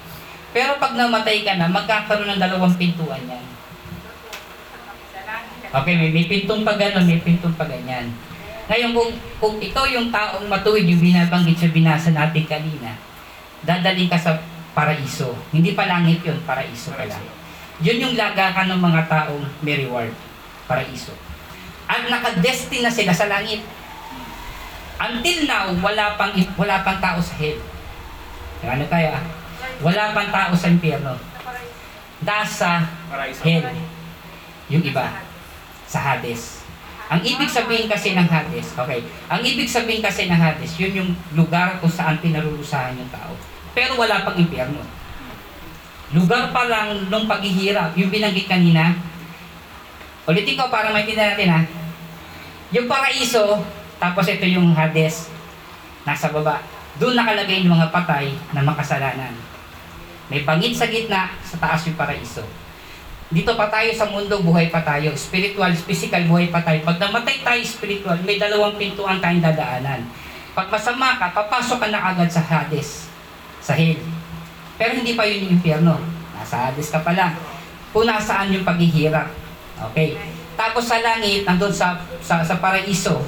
[0.52, 3.46] Pero pag namatay ka na, magkakaroon ng dalawang pintuan yan.
[5.72, 8.12] Okay, may, may pintong pa gano'n, may pintong pa ganyan.
[8.68, 13.00] Ngayon, kung, kung ikaw yung taong matuwid, yung binabanggit sa binasa natin kanina,
[13.64, 14.36] dadaling ka sa
[14.76, 15.32] paraiso.
[15.56, 17.24] Hindi pa langit yun, paraiso pa lang.
[17.80, 20.12] Yun yung lagakan ng mga taong may reward,
[20.68, 21.16] paraiso.
[21.88, 23.64] At nakadestin na sila sa langit.
[25.02, 27.58] Until now, wala pang wala pang tao sa hell.
[28.62, 29.18] Ano kaya?
[29.82, 31.18] Wala pang tao sa impyerno.
[32.22, 32.86] Nasa
[33.42, 33.66] hell.
[34.70, 35.26] Yung iba.
[35.90, 36.62] Sa Hades.
[37.12, 41.12] Ang ibig sabihin kasi ng Hades, okay, ang ibig sabihin kasi ng Hades, yun yung
[41.36, 43.36] lugar kung saan pinarurusahan yung tao.
[43.76, 44.80] Pero wala pang impyerno.
[46.16, 48.96] Lugar pa lang nung paghihirap, yung binanggit kanina,
[50.24, 51.62] ulitin ko para maintindihan natin ha.
[52.72, 53.60] Yung paraiso,
[54.00, 55.28] tapos ito yung Hades,
[56.08, 56.64] nasa baba.
[57.02, 59.34] Doon nakalagay yung mga patay na makasalanan.
[60.30, 62.46] May pangit sa gitna, sa taas yung paraiso.
[63.34, 65.10] Dito pa tayo sa mundo, buhay pa tayo.
[65.18, 66.78] Spiritual, physical, buhay pa tayo.
[66.86, 70.06] Pag namatay tayo spiritual, may dalawang pintuan tayong dadaanan.
[70.54, 73.10] Pag masama ka, papasok ka na agad sa Hades,
[73.58, 73.98] sa hell.
[74.78, 75.98] Pero hindi pa yun yung impyerno.
[76.38, 77.34] Nasa Hades ka pa lang.
[77.92, 79.28] kung nasaan yung paghihirap.
[79.92, 80.16] Okay.
[80.54, 83.20] Tapos sa langit, nandun sa, sa, sa paraiso,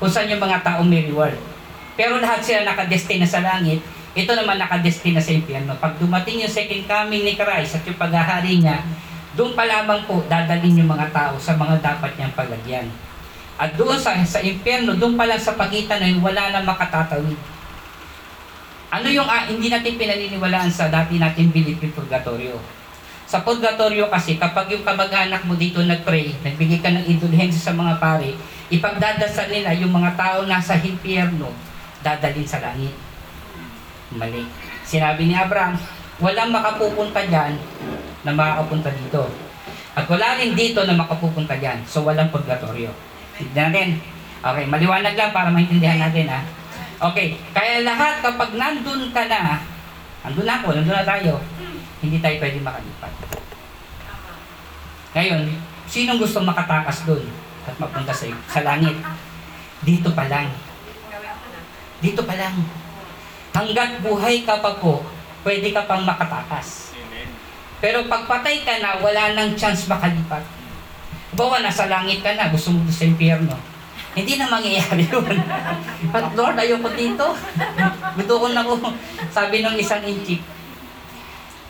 [0.00, 1.49] kung saan yung mga taong may reward.
[2.00, 3.84] Pero lahat sila nakadestina sa langit,
[4.16, 5.76] ito naman nakadestina sa impyerno.
[5.76, 8.80] Pag dumating yung second coming ni Christ at yung paghahari niya,
[9.36, 12.88] doon pa lamang po dadalhin yung mga tao sa mga dapat niyang paglagyan.
[13.60, 17.36] At doon sa, sa impyerno, doon pa lang sa pagitan na wala na makatatawid.
[18.88, 22.56] Ano yung ah, hindi natin pinaniniwalaan sa dati natin bilip yung purgatorio?
[23.28, 28.00] Sa purgatorio kasi, kapag yung kamag-anak mo dito nag-pray, nagbigay ka ng indulhensya sa mga
[28.00, 28.32] pare,
[28.72, 31.69] ipagdadasal nila yung mga tao nasa impyerno,
[32.00, 32.92] dadalhin sa langit.
[34.10, 34.42] Mali.
[34.82, 35.78] Sinabi ni Abraham,
[36.18, 37.54] walang makapupunta dyan
[38.26, 39.30] na makakapunta dito.
[39.94, 41.82] At wala rin dito na makapupunta dyan.
[41.86, 42.90] So, walang purgatorio.
[43.38, 43.88] Tignan natin.
[44.40, 46.40] Okay, maliwanag lang para maintindihan natin ha.
[47.12, 49.60] Okay, kaya lahat kapag nandun ka na,
[50.24, 51.40] nandun na ako, nandun na tayo,
[52.00, 53.12] hindi tayo pwede makalipat.
[55.16, 55.42] Ngayon,
[55.84, 57.24] sinong gusto makatakas doon
[57.68, 58.96] at mapunta sa, sa langit?
[59.84, 60.48] Dito pa lang.
[62.00, 62.56] Dito pa lang.
[63.52, 65.04] Hanggat buhay ka pa po,
[65.44, 66.96] pwede ka pang makatakas.
[67.80, 70.44] Pero pag patay ka na, wala nang chance makalipat.
[71.32, 73.56] Bawa, nasa langit ka na, gusto mo sa impyerno.
[74.12, 75.22] Hindi na mangyayari yun.
[76.12, 77.30] But Lord, ayoko dito.
[78.18, 78.74] Gusto ko na ko.
[79.30, 80.42] Sabi ng isang inchik.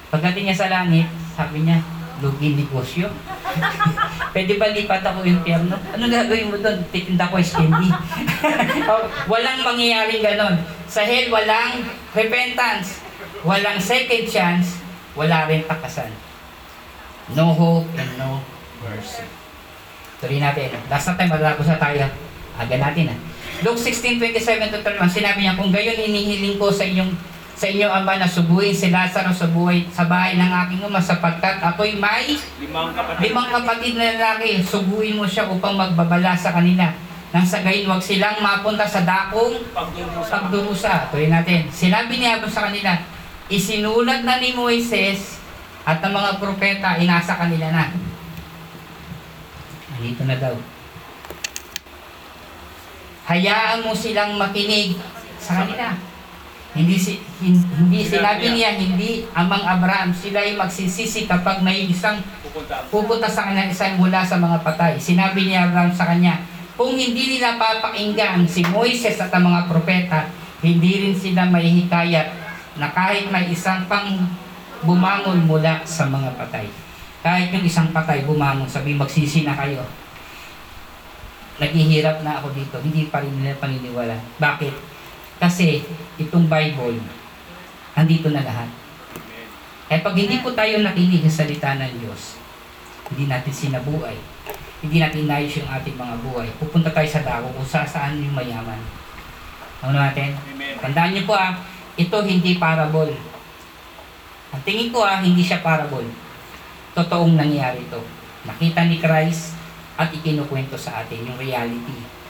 [0.09, 1.07] Pagdating niya sa langit,
[1.37, 1.79] sabi niya,
[2.21, 3.09] lugi negosyo.
[4.37, 5.75] Pwede ba lipat ako impyerno?
[5.75, 6.79] Ano gagawin mo doon?
[6.93, 7.91] Titinda ko ice candy.
[8.91, 10.59] Oh, walang mangyayaring ganon.
[10.91, 12.99] Sa hell, walang repentance.
[13.47, 14.83] Walang second chance.
[15.15, 16.11] Wala rin takasan.
[17.39, 18.43] No hope and no
[18.83, 19.23] mercy.
[20.19, 20.75] Tuloy natin.
[20.91, 22.03] Last na time, malagos na tayo.
[22.59, 23.19] Aga natin ah.
[23.63, 27.13] Luke 16:27 to 31, sinabi niya, kung gayon hinihiling ko sa inyong
[27.61, 31.61] sa inyo ama na subuhin si Lazaro sa buhay sa bahay ng aking ama sapagkat
[31.61, 33.21] ako'y may Limang kapatid.
[33.21, 36.89] limang kapatid na lalaki subuhin mo siya upang magbabala sa kanila
[37.31, 40.31] nang sa gayon wag silang mapunta sa dakong Pagdurusa.
[40.35, 40.95] pagdurusa.
[41.15, 41.71] Tuloy natin.
[41.71, 42.91] Sinabi niya sa kanila,
[43.47, 45.39] isinulat na ni Moises
[45.87, 47.87] at ng mga propeta, inasa kanila na.
[50.03, 50.59] Dito na daw.
[53.31, 54.99] Hayaan mo silang makinig
[55.39, 55.95] sa kanila.
[56.71, 62.23] Hindi si hin- hindi sinabi niya hindi amang Abraham sila ay magsisisi kapag may isang
[62.91, 63.27] Pupunta.
[63.27, 64.95] sa kanya isang mula sa mga patay.
[64.95, 66.47] Sinabi ni Abraham sa kanya,
[66.79, 70.31] kung hindi nila papakinggan si Moises at ang mga propeta,
[70.63, 72.29] hindi rin sila mahihikayat
[72.79, 74.31] na kahit may isang pang
[74.87, 76.71] bumangon mula sa mga patay.
[77.21, 79.85] Kahit yung isang patay bumangon, sabi magsisi na kayo.
[81.61, 84.17] Naghihirap na ako dito, hindi pa rin nila paniniwala.
[84.41, 84.90] Bakit?
[85.41, 85.81] Kasi
[86.21, 87.01] itong Bible,
[87.97, 88.69] andito na lahat.
[89.89, 92.37] Kaya pag hindi po tayo nakinig sa salita ng Diyos,
[93.11, 94.15] hindi natin sinabuhay,
[94.85, 98.37] hindi natin inayos yung ating mga buhay, pupunta tayo sa dako kung sa saan yung
[98.37, 98.79] mayaman.
[99.81, 100.37] Ano natin?
[100.37, 100.77] Amen.
[100.79, 101.57] Tandaan niyo po ah,
[101.97, 103.17] ito hindi parable.
[104.53, 106.07] Ang tingin ko ah, hindi siya parable.
[106.93, 107.99] Totoong nangyari ito.
[108.45, 109.57] Nakita ni Christ
[109.97, 112.21] at ikinukwento sa atin yung reality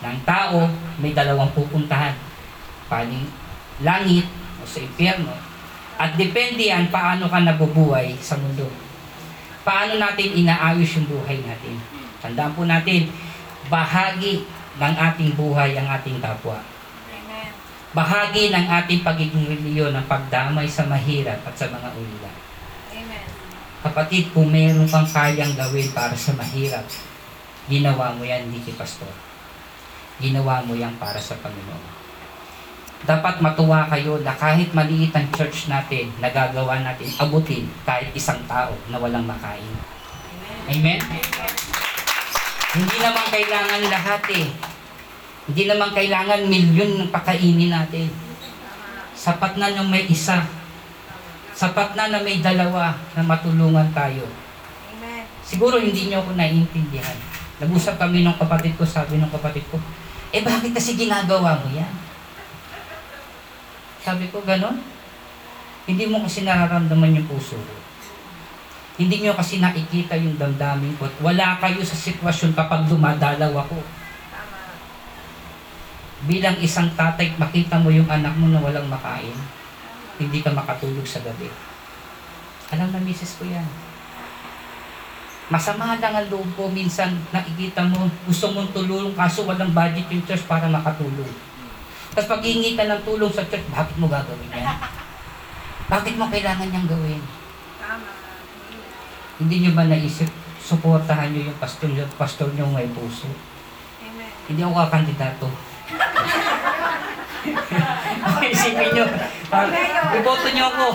[0.00, 0.64] ng tao
[0.96, 2.16] may dalawang pupuntahan.
[2.90, 3.30] Paling
[3.80, 4.26] langit
[4.58, 5.32] o sa impyerno.
[6.00, 8.66] At depende yan paano ka nabubuhay sa mundo.
[9.60, 11.76] Paano natin inaayos yung buhay natin.
[12.24, 13.12] Tandaan po natin,
[13.68, 14.48] bahagi
[14.80, 16.56] ng ating buhay ang ating kapwa.
[17.12, 17.52] Amen.
[17.92, 22.32] Bahagi ng ating pagiging reliyon ang pagdamay sa mahirap at sa mga ulila.
[22.96, 23.26] Amen.
[23.84, 26.84] Kapatid, kung meron kang kayang gawin para sa mahirap,
[27.68, 29.12] ginawa mo yan, hindi kay pastor.
[30.20, 31.99] Ginawa mo yan para sa Panginoon.
[33.00, 38.76] Dapat matuwa kayo na kahit maliit ang church natin, nagagawa natin abutin kahit isang tao
[38.92, 39.72] na walang makain.
[40.68, 41.00] Amen?
[42.76, 44.48] Hindi naman kailangan lahat eh.
[45.48, 48.12] Hindi naman kailangan milyon ng pakainin natin.
[49.16, 50.44] Sapat na nung may isa.
[51.56, 54.28] Sapat na na may dalawa na matulungan tayo.
[54.94, 55.24] Amen.
[55.42, 57.18] Siguro hindi niyo ako naiintindihan.
[57.64, 59.76] Nag-usap kami ng kapatid ko, sabi ng kapatid ko,
[60.30, 61.90] eh bakit kasi ginagawa mo yan?
[64.00, 64.80] Sabi ko, ganon?
[65.84, 67.74] Hindi mo kasi nararamdaman yung puso ko.
[69.00, 71.08] Hindi niyo kasi nakikita yung damdamin ko.
[71.08, 73.80] at Wala kayo sa sitwasyon kapag dumadalaw ako.
[76.28, 79.32] Bilang isang tatay, makita mo yung anak mo na walang makain.
[80.20, 81.48] Hindi ka makatulog sa gabi.
[82.76, 83.64] Alam na misis ko yan.
[85.50, 90.22] Masama lang ang loob ko minsan nakikita mo, gusto mong tulong kaso walang budget yung
[90.22, 91.49] church para makatulong.
[92.10, 94.66] Tapos pag hihingi ka ng tulong sa church, bakit mo gagawin yan?
[95.90, 97.22] Bakit mo kailangan niyang gawin?
[97.78, 98.10] Tama.
[99.38, 103.30] Hindi nyo ba naisip, suportahan nyo yung pastor nyo, pastor nyo may puso?
[104.02, 104.30] Amen.
[104.50, 105.46] Hindi ako kakandidato.
[108.52, 109.00] Isipin
[109.50, 109.66] ah,
[110.12, 110.86] iboto nyo ako.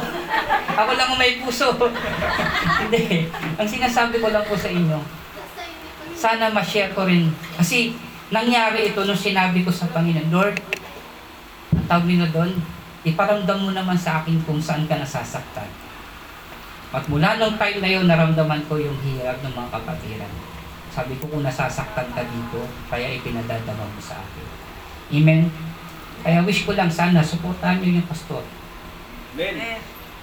[0.75, 1.73] Ako lang ang may puso.
[2.85, 3.31] Hindi.
[3.31, 4.99] Ang sinasabi ko lang po sa inyo,
[6.15, 7.31] sana ma-share ko rin.
[7.55, 7.95] Kasi
[8.29, 10.55] nangyari ito nung sinabi ko sa Panginoon, Lord,
[11.75, 12.55] ang tawag nila doon,
[13.03, 15.67] iparamdam mo naman sa akin kung saan ka nasasaktan.
[16.95, 20.33] At mula nung time na yun, naramdaman ko yung hirap ng mga kapatiran.
[20.95, 24.47] Sabi ko kung nasasaktan ka dito, kaya ipinadadama mo sa akin.
[25.11, 25.51] Amen?
[26.23, 28.41] Kaya wish ko lang sana, suportahan nyo yung pastor.
[29.35, 29.77] Amen.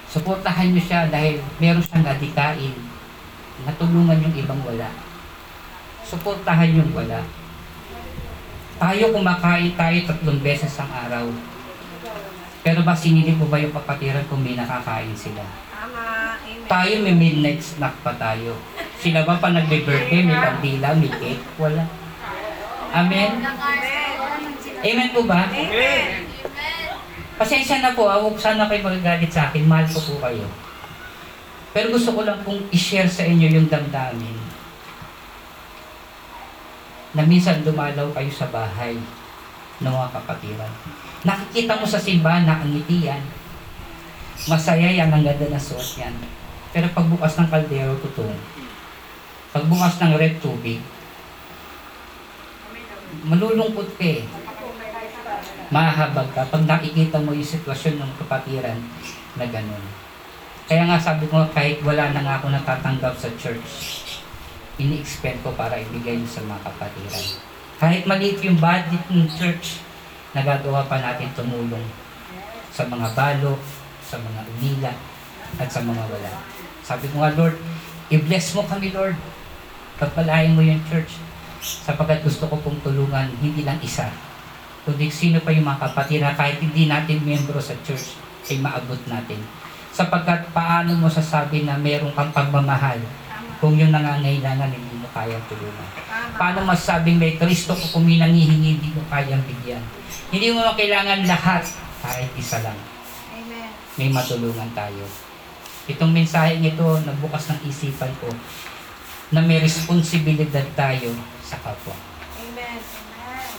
[0.09, 2.75] Suportahan nyo siya dahil meron siyang nadikain.
[3.69, 4.89] Natulungan yung ibang wala.
[6.03, 7.21] Suportahan yung wala.
[8.83, 11.31] Tayo kumakain tayo tatlong beses ang araw.
[12.67, 15.47] Pero ba sinili po ba yung kapatiran kung may nakakain sila?
[15.71, 16.35] Tama.
[16.43, 16.67] Amen.
[16.67, 18.59] Tayo may midnight snack pa tayo.
[18.99, 21.47] Sila ba pa nagbe-birthday, may kandila, may cake?
[21.63, 21.87] Wala.
[22.91, 23.39] Amen?
[24.83, 25.09] Amen.
[25.15, 25.47] Po ba?
[25.47, 26.27] Amen.
[27.39, 29.63] Pasensya na po, ah, huwag sana kayo magagalit sa akin.
[29.63, 30.51] Mahal ko po kayo.
[31.71, 34.42] Pero gusto ko lang pong i-share sa inyo yung damdamin
[37.13, 38.97] na minsan dumalaw kayo sa bahay
[39.83, 40.73] ng mga kapatiran.
[41.23, 43.23] Nakikita mo sa simbahan na ang ngiti yan.
[44.49, 46.15] Masaya yan, ang ganda na suot yan.
[46.73, 48.33] Pero pagbukas ng kaldero, totoo.
[49.53, 50.81] Pagbukas ng red tubig,
[53.29, 54.25] malulungkot ka eh.
[55.73, 58.81] Mahahabag ka pag nakikita mo yung sitwasyon ng kapatiran
[59.37, 59.85] na ganun.
[60.69, 64.02] Kaya nga sabi ko kahit wala na nga ako natatanggap sa church,
[64.81, 67.27] ini-expect ko para ibigay sa mga kapatiran.
[67.83, 69.83] Kahit maliit yung budget ng church,
[70.33, 71.83] nagagawa pa natin tumulong
[72.73, 73.61] sa mga balo,
[74.01, 74.93] sa mga unila,
[75.61, 76.33] at sa mga wala.
[76.81, 77.57] Sabi ko nga, Lord,
[78.09, 79.19] i-bless mo kami, Lord.
[80.01, 81.21] Pagpalain mo yung church.
[81.61, 84.11] Sapagkat gusto ko pong tulungan, hindi lang isa,
[84.83, 88.19] kundi sino pa yung mga kapatid na kahit hindi natin membro sa church,
[88.51, 89.39] ay maabot natin.
[89.95, 92.99] Sapagkat paano mo sasabi na meron kang pagmamahal
[93.63, 95.89] kung yung nangangailangan hindi mo kayang tulungan?
[96.35, 99.79] Paano masasabing may Kristo kung may nangihingi hindi mo kayang bigyan?
[100.35, 101.63] Hindi mo kailangan lahat,
[102.03, 102.75] kahit isa lang.
[103.31, 103.71] Amen.
[103.95, 105.07] May matulungan tayo.
[105.87, 108.35] Itong mensaheng ito, nagbukas ng isipan ko
[109.31, 111.15] na may responsibilidad tayo
[111.47, 111.95] sa kapwa.
[112.43, 112.83] Amen.
[112.83, 113.55] Amen.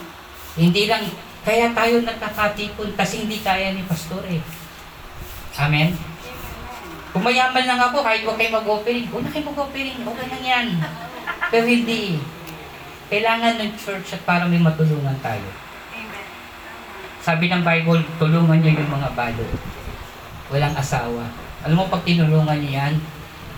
[0.60, 1.08] Hindi lang,
[1.47, 4.43] kaya tayo nagkakatipon kasi hindi kaya ni pastor eh.
[5.56, 5.95] Amen?
[7.14, 10.68] Kung mayaman lang ako, kahit huwag kayo mag-offering, huwag na kayo mag-offering, okay lang yan.
[11.53, 12.18] Pero hindi.
[13.14, 15.45] Kailangan ng church at para may matulungan tayo.
[15.93, 16.26] Amen.
[17.22, 19.45] Sabi ng Bible, tulungan niyo yung mga balo.
[20.49, 21.30] Walang asawa.
[21.61, 22.93] Alam mo, pag tinulungan niyo yan,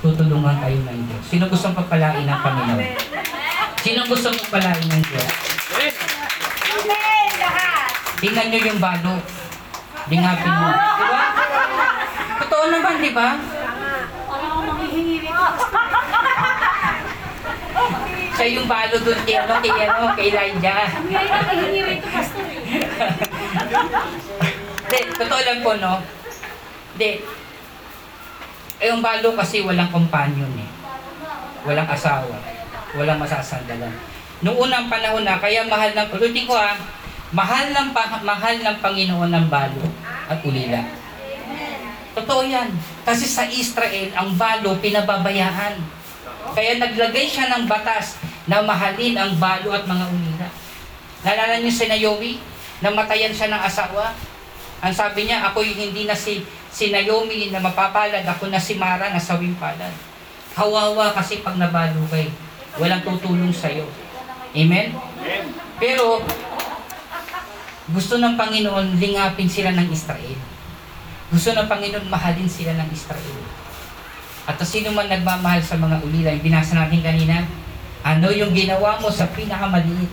[0.03, 1.23] tutulungan kayo ng Diyos.
[1.23, 2.91] Sino gustong pagpalain ng Panginoon?
[3.79, 5.31] Sino gustong pagpalain ng Diyos?
[6.75, 7.31] Amen.
[7.39, 7.87] Lahat.
[8.19, 9.15] Tingnan nyo yung balo.
[10.11, 10.69] Dingapin mo.
[10.75, 11.23] Di ba?
[12.55, 13.35] Totoo naman, di ba?
[18.31, 20.87] Siya yung balo doon kay ano, kay ano, kay Elijah.
[24.87, 25.99] Hindi, totoo lang po, no?
[26.95, 27.27] Hindi.
[28.79, 30.69] Eh, yung balo kasi walang companion eh.
[31.67, 32.39] Walang asawa.
[32.95, 33.91] Walang masasandalan.
[34.47, 36.79] Noong unang panahon na, kaya mahal ng, ulitin ko ah,
[37.35, 37.91] mahal ng,
[38.23, 39.83] mahal ng Panginoon ng balo
[40.31, 41.03] at ulila.
[42.15, 42.71] Totoo yan.
[43.03, 45.75] Kasi sa Israel, ang balo pinababayaan.
[46.55, 48.15] Kaya naglagay siya ng batas
[48.47, 50.47] na mahalin ang balo at mga ulila.
[51.27, 52.39] Nalala niyo si Naomi?
[52.79, 54.15] Namatayan siya ng asawa.
[54.79, 58.79] Ang sabi niya, ako yung hindi na si, si Naomi na mapapalad, ako na si
[58.79, 59.91] Mara na sawing palad.
[60.55, 62.31] Kawawa kasi pag nabalo kay,
[62.79, 63.83] walang tutulong sa'yo.
[64.55, 64.95] Amen?
[64.95, 65.43] Amen.
[65.75, 66.23] Pero,
[67.91, 70.54] gusto ng Panginoon lingapin sila ng Israel.
[71.33, 73.37] Gusto ng Panginoon mahalin sila ng Israel.
[74.45, 77.49] At sino man nagmamahal sa mga ulila, yung binasa natin kanina,
[78.05, 80.11] ano yung ginawa mo sa pinakamaliit?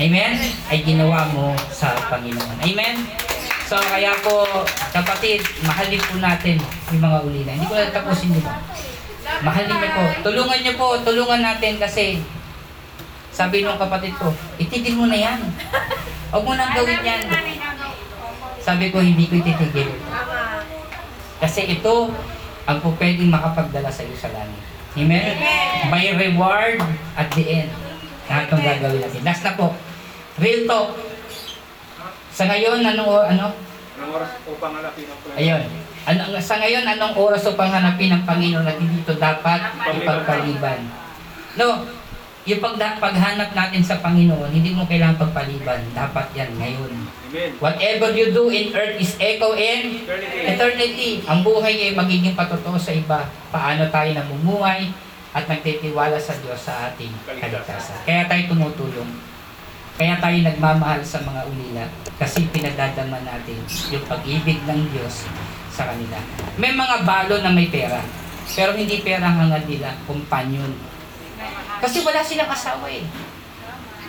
[0.00, 0.32] Amen?
[0.68, 2.60] Ay ginawa mo sa Panginoon.
[2.60, 2.96] Amen?
[3.70, 6.58] So, kaya po, kapatid, mahalin po natin
[6.90, 7.50] yung mga ulila.
[7.54, 8.50] Hindi ko na tapusin dito.
[9.46, 10.04] Mahalin niyo po.
[10.26, 10.86] Tulungan niyo po.
[11.06, 12.18] Tulungan natin kasi
[13.30, 15.40] sabi nung kapatid ko, itigil mo na yan.
[16.34, 17.22] Huwag mo nang gawin yan.
[18.60, 19.88] Sabi ko, hindi ko ititigil.
[20.06, 20.64] Tama.
[21.40, 22.12] Kasi ito
[22.68, 24.60] ang po pwedeng makapagdala sa iyo sa langit.
[24.94, 25.34] Amen?
[25.88, 26.82] May reward
[27.16, 27.70] at the end.
[28.28, 29.22] Lahat ng gagawin natin.
[29.24, 29.74] Last na po.
[30.38, 30.94] Real talk.
[32.30, 33.46] Sa ngayon, ano, ano?
[33.98, 35.40] Anong oras upang hanapin ang Panginoon?
[35.40, 35.62] Ayun.
[36.06, 39.60] Ano, sa ngayon, anong oras upang hanapin ng Panginoon na dito dapat
[39.98, 40.80] ipagpaliban?
[41.58, 41.84] No,
[42.48, 45.80] yung pag, paghanap natin sa Panginoon, hindi mo kailangan pagpaliban.
[45.92, 46.92] Dapat yan ngayon.
[47.30, 47.50] Amen.
[47.60, 50.48] Whatever you do in earth is echo in Eternity.
[50.48, 51.10] eternity.
[51.28, 53.28] Ang buhay ay magiging patotoo sa iba.
[53.52, 54.88] Paano tayo namumuhay
[55.30, 58.02] at nagtitiwala sa Diyos sa ating kaligtasan.
[58.08, 59.10] Kaya tayo tumutulong.
[60.00, 61.84] Kaya tayo nagmamahal sa mga ulila
[62.16, 63.60] kasi pinagdadama natin
[63.92, 65.28] yung pag-ibig ng Diyos
[65.68, 66.16] sa kanila.
[66.56, 68.00] May mga balo na may pera,
[68.56, 70.72] pero hindi pera ang hangad nila, kumpanyon.
[71.80, 73.04] Kasi wala silang asawa eh.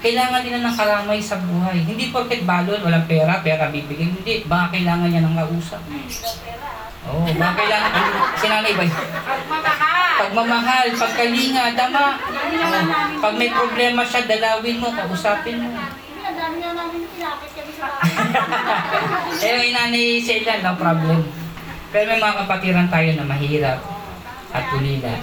[0.02, 1.86] Kailangan nila ng karamay sa buhay.
[1.86, 4.18] Hindi porket balon, walang pera, pera bibigyan.
[4.18, 5.82] Hindi, baka kailangan niya ng kausap.
[7.06, 7.92] Oo, oh, baka kailangan,
[8.42, 8.86] sinanay ba?
[8.86, 10.14] Pagmamahal.
[10.18, 12.18] Pagmamahal, pagkalinga, tama.
[12.18, 13.22] Oo.
[13.22, 15.70] Pag may problema siya, dalawin mo, kausapin mo.
[16.32, 18.14] Dami na namin pinapit kami sa bahay.
[19.46, 21.22] Eh, yung nanay sila, no problem.
[21.94, 23.80] Pero may mga kapatiran tayo na mahirap
[24.50, 25.14] at ulila.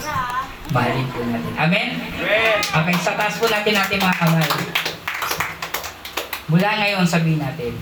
[0.69, 1.53] Mahalin po natin.
[1.57, 1.89] Amen?
[1.97, 2.57] Amen.
[2.61, 4.51] Okay, sa taas po natin natin mga kamay.
[6.49, 7.73] Mula ngayon, sabihin natin,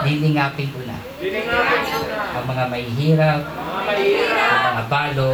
[0.00, 2.18] lilingapin ko na Diningapin mo na.
[2.30, 4.50] ang mga mahihirap, Mga mahirap.
[4.54, 5.30] ang mga balo,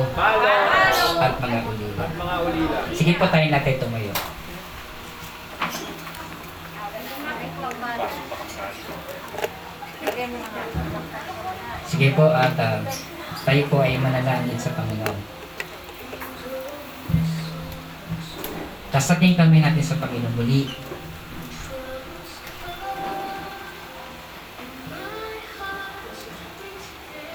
[1.14, 2.02] at mga ulila.
[2.02, 2.78] At mga ulila.
[2.88, 4.12] Sige po tayo natin tumayo.
[11.84, 12.80] Sige po at ah,
[13.44, 15.33] tayo po ay manalangin sa Panginoon.
[18.94, 20.70] Tasating kami natin sa Panginoon muli.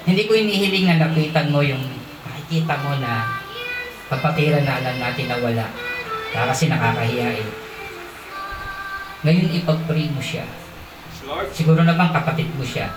[0.08, 1.84] Hindi ko inihiling na lapitan mo yung
[2.24, 3.44] makikita mo na
[4.08, 5.68] kapatiran na alam natin na wala.
[6.32, 7.50] Kasi nakakahiya eh.
[9.28, 10.48] Ngayon ipag-pray mo siya.
[11.52, 12.88] Siguro naman kapatid mo siya.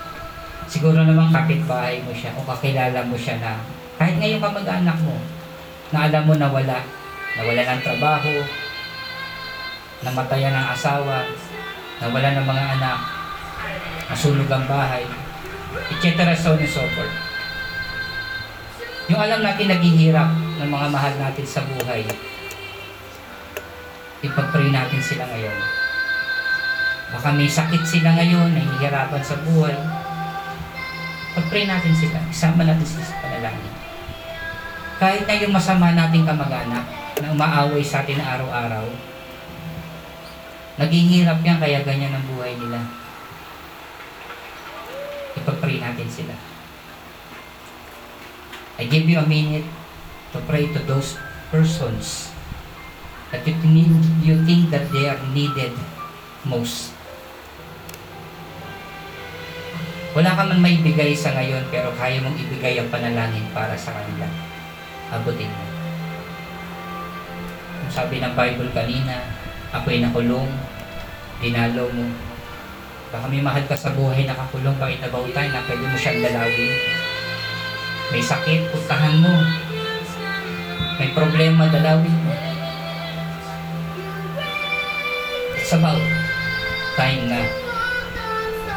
[0.71, 3.59] Siguro naman kapitbahay mo siya o kakilala mo siya na
[3.99, 5.19] kahit ngayon kamag-anak mo
[5.91, 7.02] na alam mo na wala,
[7.33, 8.33] na wala ng trabaho,
[10.05, 11.25] namatayan ng asawa,
[11.97, 12.99] na wala ng mga anak,
[14.13, 15.01] nasunog ang bahay,
[15.89, 16.29] etc.
[16.37, 17.15] so on and so forth.
[19.09, 20.29] Yung alam natin naghihirap
[20.61, 22.05] ng mga mahal natin sa buhay,
[24.23, 25.57] ipag-pray natin sila ngayon.
[27.13, 29.75] Baka may sakit sila ngayon, nahihirapan sa buhay.
[31.33, 33.73] Pag-pray natin sila, isama natin sila sa panalangin.
[35.01, 38.87] Kahit na yung masama nating kamag-anak na umaaway sa atin na araw-araw,
[40.81, 42.81] naghihirap yan kaya ganyan ang buhay nila.
[45.37, 46.35] Ipag-pray natin sila.
[48.81, 49.65] I give you a minute
[50.33, 51.13] to pray to those
[51.53, 52.33] persons
[53.29, 53.93] that you, need,
[54.25, 55.73] you think that they are needed
[56.45, 56.93] most.
[60.13, 63.97] Wala ka man may bigay sa ngayon pero kaya mong ibigay ang panalangin para sa
[63.97, 64.29] kanila.
[65.09, 65.72] Abutin mo.
[67.91, 69.23] Sabi ng Bible kanina,
[69.73, 70.47] ako'y nakulong,
[71.43, 72.07] dinalo mo.
[73.11, 76.73] Baka may mahal ka sa buhay nakakulong, bakit about time na pwede mo siyang dalawin.
[78.09, 79.35] May sakit, puntahan mo.
[81.01, 82.33] May problema, dalawin mo.
[85.57, 86.01] It's about
[86.93, 87.39] time na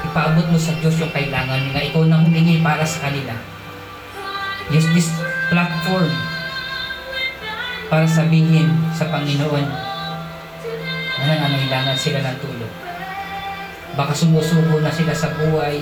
[0.07, 3.36] ipaabot mo sa Diyos yung kailangan na ikaw na humingi para sa kanila.
[4.72, 5.09] Use this
[5.52, 6.36] platform
[7.87, 9.66] para sabihin sa Panginoon
[11.16, 12.74] na nangangailangan sila ng tulong.
[13.97, 15.80] Baka sumusuko na sila sa buhay,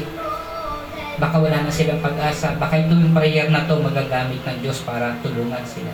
[1.18, 5.64] baka wala na silang pag-asa, baka ito prayer na to magagamit ng Diyos para tulungan
[5.66, 5.90] sila.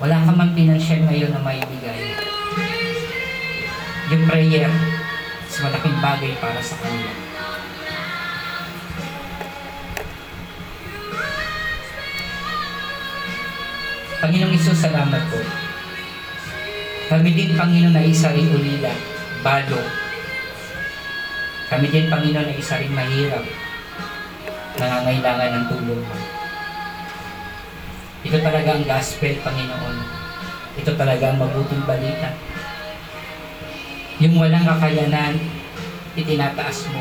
[0.00, 2.16] Wala ka man pinansyal ngayon na maibigay.
[4.10, 4.72] Yung prayer,
[5.46, 7.29] is malaking bagay para sa kanila.
[14.20, 15.40] Panginoong Isus, salamat po.
[17.08, 18.92] Kami din, Panginoon, na isa rin ulila,
[19.40, 19.80] balo.
[21.72, 23.40] Kami din, Panginoon, na isa rin mahirap,
[24.76, 26.16] nangangailangan ng tulong mo.
[28.28, 29.96] Ito talaga ang gospel, Panginoon.
[30.84, 32.36] Ito talaga ang mabuting balita.
[34.20, 35.40] Yung walang kakayanan,
[36.12, 37.00] itinataas mo.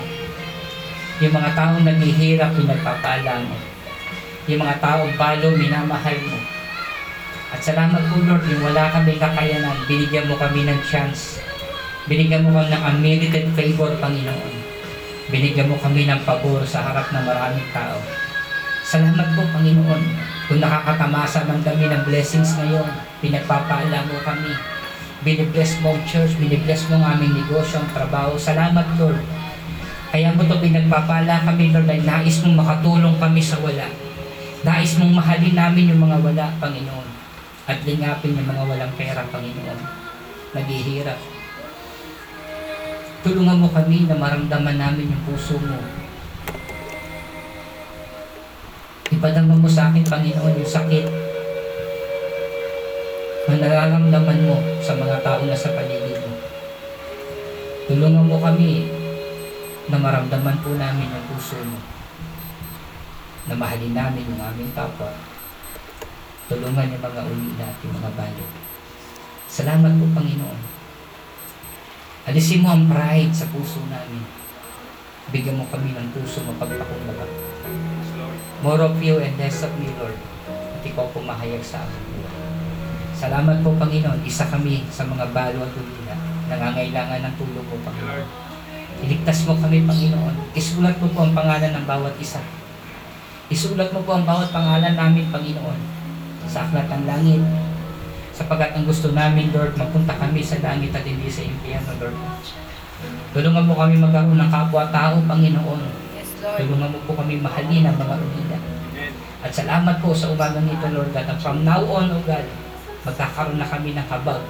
[1.20, 3.60] Yung mga taong naghihirap, pinagpapala mo.
[4.48, 6.49] Yung mga taong balo, minamahal mo.
[7.50, 11.42] At salamat po Lord, yung wala kami kakayanan, binigyan mo kami ng chance.
[12.06, 14.54] Binigyan mo kami ng unmerited favor, Panginoon.
[15.30, 17.98] Binigyan mo kami ng pabor sa harap ng maraming tao.
[18.86, 20.02] Salamat po, Panginoon.
[20.50, 22.90] Kung nakakatamasa man kami ng blessings ngayon,
[23.22, 24.54] pinagpapaala mo kami.
[25.22, 28.34] Binibless mo ang church, binibless mo ang aming negosyo, ang trabaho.
[28.38, 29.22] Salamat, Lord.
[30.10, 33.86] Kaya mo ito pinagpapala kami, Lord, dahil nais mong makatulong kami sa wala.
[34.66, 37.19] Nais mong mahalin namin yung mga wala, Panginoon.
[37.70, 39.80] At lingapin yung mga walang pera, Panginoon.
[40.58, 41.22] Naghihirap.
[43.22, 45.78] Tulungan mo kami na maramdaman namin yung puso mo.
[49.14, 51.06] Ipadama mo sa akin, Panginoon, yung sakit
[53.50, 56.38] na nararamdaman mo sa mga tao na sa paligid mo.
[57.90, 58.86] Tulungan mo kami
[59.90, 61.78] na maramdaman po namin yung puso mo.
[63.50, 65.10] Na mahalin namin yung aming kapwa.
[66.50, 68.46] Tulungan yung mga uli natin, mga bayo.
[69.46, 70.60] Salamat po, Panginoon.
[72.26, 74.26] Alisin mo ang pride sa puso namin.
[75.30, 77.30] Bigyan mo kami ng puso mapagpakumbaba.
[78.66, 80.18] More of you and less of me, Lord.
[80.50, 82.26] At ikaw pumahayag sa amin.
[83.14, 84.26] Salamat po, Panginoon.
[84.26, 86.18] Isa kami sa mga balo at ulila.
[86.50, 88.26] Nangangailangan ng tulong mo, Panginoon.
[89.06, 90.58] Iligtas mo kami, Panginoon.
[90.58, 92.42] Isulat mo po ang pangalan ng bawat isa.
[93.54, 95.99] Isulat mo po ang bawat pangalan namin, Panginoon.
[96.50, 97.42] Sa aklat ng langit.
[98.34, 102.18] Sapagat ang gusto namin, Lord, mapunta kami sa langit at hindi sa impyerno, Lord.
[103.30, 105.82] Tulungan mo kami magkaroon ng kapwa-tao, Panginoon.
[106.18, 106.58] Yes, Lord.
[106.58, 108.58] Tulungan mo po kami mahalin ang mga ulila.
[109.40, 111.30] At salamat po sa umagang nito, Lord God.
[111.40, 112.44] From now on, O God,
[113.08, 114.44] magkakaroon na kami ng kabag,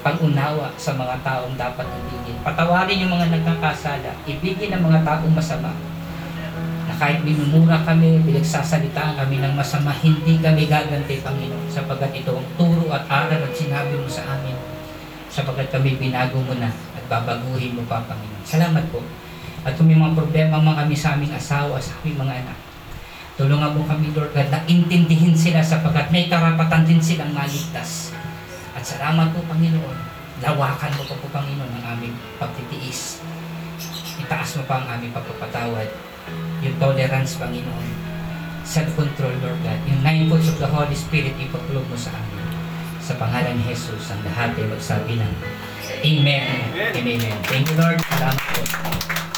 [0.00, 2.38] pag-unawa sa mga taong dapat ibigin.
[2.40, 4.16] Patawarin yung mga nagkakasala.
[4.24, 5.74] Ibigin ang mga taong masama.
[6.96, 11.68] Kahit minumura kami, pinagsasalitaan kami ng masama, hindi kami gaganti, Panginoon.
[11.68, 14.56] Sapagat ito ang turo at aral at sinabi mo sa amin.
[15.28, 18.44] Sapagat kami binago mo na at babaguhin mo pa, Panginoon.
[18.48, 19.04] Salamat po.
[19.68, 22.58] At kung may mga problema mga kami sa aming asawa, sa aming mga anak,
[23.36, 28.16] Tulungan mo kami, Lord God, na intindihin sila sapagkat may karapatan din silang maligtas.
[28.72, 29.98] At salamat po, Panginoon.
[30.40, 33.20] Lawakan mo po po, Panginoon, ang aming pagtitiis.
[34.16, 36.15] Itaas mo pa ang aming pagpapatawad.
[36.64, 37.88] Yung tolerance, Panginoon.
[38.66, 39.80] Self-control, Lord God.
[39.86, 42.42] Yung nine fruits of the Holy Spirit, ipagkulog mo sa amin.
[42.98, 45.32] Sa pangalan ni Jesus, ang lahat ay magsabi ng
[46.02, 46.74] Amen.
[46.74, 46.92] Amen.
[46.92, 47.38] Amen.
[47.46, 48.02] Thank you, Lord.
[48.10, 49.35] Salamat po.